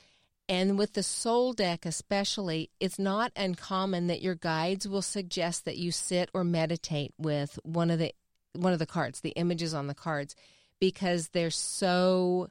And 0.48 0.78
with 0.78 0.92
the 0.92 1.02
soul 1.02 1.52
deck, 1.52 1.84
especially, 1.84 2.70
it's 2.78 2.98
not 2.98 3.32
uncommon 3.34 4.06
that 4.06 4.22
your 4.22 4.36
guides 4.36 4.86
will 4.86 5.02
suggest 5.02 5.64
that 5.64 5.76
you 5.76 5.90
sit 5.90 6.30
or 6.32 6.44
meditate 6.44 7.12
with 7.18 7.58
one 7.64 7.90
of 7.90 7.98
the 7.98 8.14
one 8.52 8.72
of 8.72 8.78
the 8.78 8.86
cards, 8.86 9.20
the 9.20 9.30
images 9.30 9.74
on 9.74 9.86
the 9.86 9.94
cards, 9.94 10.34
because 10.80 11.28
they're 11.28 11.50
so 11.50 12.48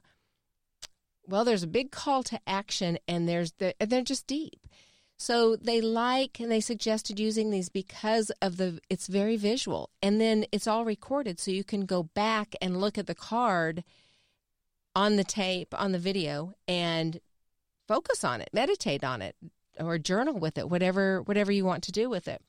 well. 1.26 1.44
There's 1.44 1.62
a 1.62 1.68
big 1.68 1.90
call 1.90 2.22
to 2.24 2.38
action, 2.46 2.98
and 3.08 3.26
there's 3.28 3.52
the, 3.52 3.74
they're 3.80 4.02
just 4.02 4.26
deep. 4.26 4.66
So 5.18 5.56
they 5.56 5.80
like 5.80 6.38
and 6.40 6.50
they 6.50 6.60
suggested 6.60 7.18
using 7.18 7.50
these 7.50 7.70
because 7.70 8.30
of 8.42 8.58
the 8.58 8.80
it's 8.90 9.06
very 9.06 9.36
visual, 9.36 9.90
and 10.02 10.20
then 10.20 10.44
it's 10.52 10.66
all 10.66 10.84
recorded, 10.84 11.40
so 11.40 11.50
you 11.50 11.64
can 11.64 11.86
go 11.86 12.02
back 12.02 12.54
and 12.60 12.80
look 12.80 12.98
at 12.98 13.06
the 13.06 13.14
card 13.14 13.82
on 14.94 15.16
the 15.16 15.24
tape 15.24 15.74
on 15.78 15.92
the 15.92 15.98
video 15.98 16.54
and 16.68 17.20
focus 17.88 18.24
on 18.24 18.40
it, 18.40 18.50
meditate 18.52 19.04
on 19.04 19.22
it, 19.22 19.36
or 19.78 19.98
journal 19.98 20.38
with 20.38 20.58
it, 20.58 20.68
whatever 20.68 21.22
whatever 21.22 21.50
you 21.50 21.64
want 21.64 21.82
to 21.84 21.92
do 21.92 22.10
with 22.10 22.28
it. 22.28 22.42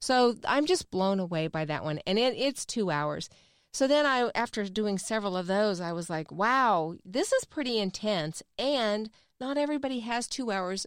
So 0.00 0.36
I'm 0.46 0.64
just 0.64 0.90
blown 0.90 1.20
away 1.20 1.48
by 1.48 1.66
that 1.66 1.84
one, 1.84 1.98
and 2.06 2.18
it, 2.18 2.34
it's 2.36 2.64
two 2.64 2.90
hours. 2.90 3.28
So 3.70 3.86
then 3.86 4.06
I, 4.06 4.30
after 4.34 4.64
doing 4.64 4.96
several 4.96 5.36
of 5.36 5.46
those, 5.46 5.78
I 5.78 5.92
was 5.92 6.08
like, 6.08 6.32
wow, 6.32 6.94
this 7.04 7.32
is 7.32 7.44
pretty 7.44 7.78
intense, 7.78 8.42
and 8.58 9.10
not 9.40 9.58
everybody 9.58 10.00
has 10.00 10.26
two 10.26 10.50
hours, 10.50 10.86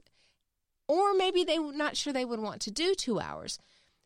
or 0.92 1.14
maybe 1.14 1.46
they're 1.46 1.72
not 1.72 1.96
sure 1.96 2.12
they 2.12 2.26
would 2.26 2.42
want 2.42 2.60
to 2.60 2.70
do 2.70 2.94
two 2.94 3.22
hours. 3.22 3.58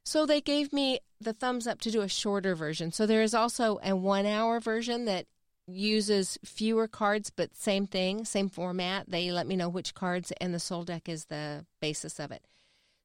So 0.06 0.28
they 0.28 0.40
gave 0.40 0.72
me 0.72 1.00
the 1.20 1.34
thumbs 1.34 1.66
up 1.66 1.82
to 1.82 1.90
do 1.90 2.02
a 2.02 2.08
shorter 2.08 2.54
version. 2.54 2.92
So 2.92 3.08
there 3.08 3.24
is 3.24 3.34
also 3.34 3.80
a 3.84 3.96
one 3.96 4.28
hour 4.28 4.60
version 4.60 5.06
that 5.06 5.26
uses 5.66 6.38
fewer 6.46 6.88
cards, 6.88 7.32
but 7.32 7.56
same 7.56 7.88
thing, 7.88 8.24
same 8.24 8.50
format. 8.50 9.10
They 9.10 9.32
let 9.32 9.48
me 9.48 9.56
know 9.56 9.68
which 9.68 9.96
cards, 9.96 10.32
and 10.40 10.54
the 10.54 10.60
soul 10.60 10.84
deck 10.84 11.10
is 11.10 11.26
the 11.26 11.66
basis 11.82 12.20
of 12.20 12.32
it. 12.32 12.46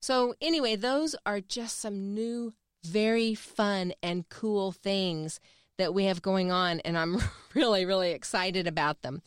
So, 0.03 0.35
anyway, 0.43 0.77
those 0.77 1.17
are 1.25 1.41
just 1.41 1.79
some 1.81 2.13
new, 2.13 2.53
very 2.85 3.35
fun 3.35 3.95
and 4.03 4.29
cool 4.29 4.73
things 4.73 5.41
that 5.79 5.95
we 5.95 6.05
have 6.05 6.21
going 6.21 6.53
on, 6.53 6.81
and 6.81 6.99
I'm 6.99 7.17
really, 7.55 7.87
really 7.87 8.11
excited 8.11 8.67
about 8.67 9.01
them. 9.01 9.23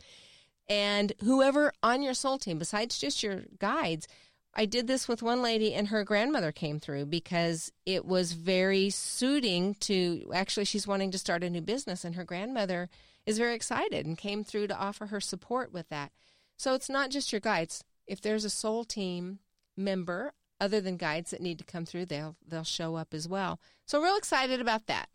And 0.69 1.11
whoever 1.21 1.73
on 1.81 2.03
your 2.03 2.13
soul 2.13 2.37
team, 2.37 2.59
besides 2.59 2.99
just 2.99 3.23
your 3.23 3.41
guides, 3.57 4.07
I 4.55 4.65
did 4.65 4.87
this 4.87 5.07
with 5.07 5.23
one 5.23 5.41
lady, 5.41 5.73
and 5.73 5.87
her 5.87 6.03
grandmother 6.03 6.51
came 6.51 6.79
through 6.79 7.07
because 7.07 7.71
it 7.85 8.05
was 8.05 8.33
very 8.33 8.89
suiting 8.91 9.75
to 9.81 10.29
actually, 10.33 10.65
she's 10.65 10.87
wanting 10.87 11.11
to 11.11 11.17
start 11.17 11.43
a 11.43 11.49
new 11.49 11.61
business, 11.61 12.05
and 12.05 12.15
her 12.15 12.23
grandmother 12.23 12.89
is 13.25 13.37
very 13.37 13.55
excited 13.55 14.05
and 14.05 14.17
came 14.17 14.43
through 14.43 14.67
to 14.67 14.77
offer 14.77 15.07
her 15.07 15.19
support 15.19 15.73
with 15.73 15.89
that. 15.89 16.11
So 16.57 16.75
it's 16.75 16.89
not 16.89 17.09
just 17.09 17.31
your 17.31 17.41
guides. 17.41 17.83
If 18.05 18.21
there's 18.21 18.45
a 18.45 18.49
soul 18.49 18.83
team 18.83 19.39
member 19.75 20.33
other 20.59 20.79
than 20.79 20.97
guides 20.97 21.31
that 21.31 21.41
need 21.41 21.57
to 21.57 21.63
come 21.63 21.85
through, 21.85 22.05
they'll 22.05 22.35
they'll 22.47 22.63
show 22.63 22.95
up 22.95 23.13
as 23.13 23.27
well. 23.27 23.59
So 23.85 24.01
real 24.01 24.17
excited 24.17 24.61
about 24.61 24.87
that. 24.87 25.09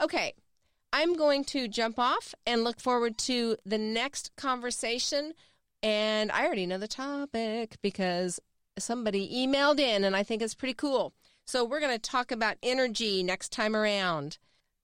Okay, 0.00 0.32
I'm 0.92 1.14
going 1.14 1.44
to 1.46 1.68
jump 1.68 1.98
off 1.98 2.34
and 2.46 2.64
look 2.64 2.80
forward 2.80 3.18
to 3.18 3.56
the 3.64 3.78
next 3.78 4.34
conversation. 4.36 5.34
And 5.82 6.30
I 6.32 6.44
already 6.44 6.66
know 6.66 6.78
the 6.78 6.88
topic 6.88 7.76
because 7.82 8.40
somebody 8.80 9.30
emailed 9.32 9.78
in, 9.78 10.04
and 10.04 10.16
I 10.16 10.22
think 10.22 10.42
it's 10.42 10.54
pretty 10.54 10.74
cool. 10.74 11.14
So 11.46 11.64
we're 11.64 11.80
going 11.80 11.92
to 11.92 11.98
talk 11.98 12.30
about 12.30 12.58
energy 12.62 13.22
next 13.22 13.52
time 13.52 13.74
around. 13.74 14.36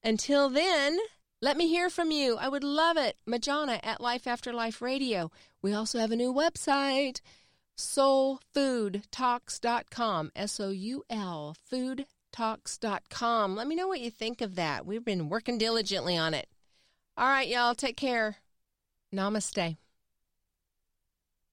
Until 0.02 0.48
then, 0.48 0.98
let 1.42 1.56
me 1.56 1.68
hear 1.68 1.90
from 1.90 2.10
you. 2.10 2.36
I 2.38 2.48
would 2.48 2.64
love 2.64 2.96
it. 2.96 3.16
Majana 3.28 3.78
at 3.82 4.00
Life 4.00 4.26
After 4.26 4.52
Life 4.52 4.82
Radio. 4.82 5.30
We 5.62 5.72
also 5.72 5.98
have 5.98 6.10
a 6.10 6.16
new 6.16 6.32
website, 6.32 7.20
soulfoodtalks.com. 7.76 10.32
S 10.34 10.60
O 10.60 10.70
U 10.70 11.04
L, 11.10 11.56
foodtalks.com. 11.72 13.56
Let 13.56 13.66
me 13.66 13.74
know 13.74 13.88
what 13.88 14.00
you 14.00 14.10
think 14.10 14.40
of 14.40 14.54
that. 14.56 14.86
We've 14.86 15.04
been 15.04 15.28
working 15.28 15.58
diligently 15.58 16.16
on 16.16 16.32
it. 16.34 16.48
All 17.16 17.28
right, 17.28 17.48
y'all, 17.48 17.74
take 17.74 17.96
care. 17.96 18.36
Namaste. 19.14 19.76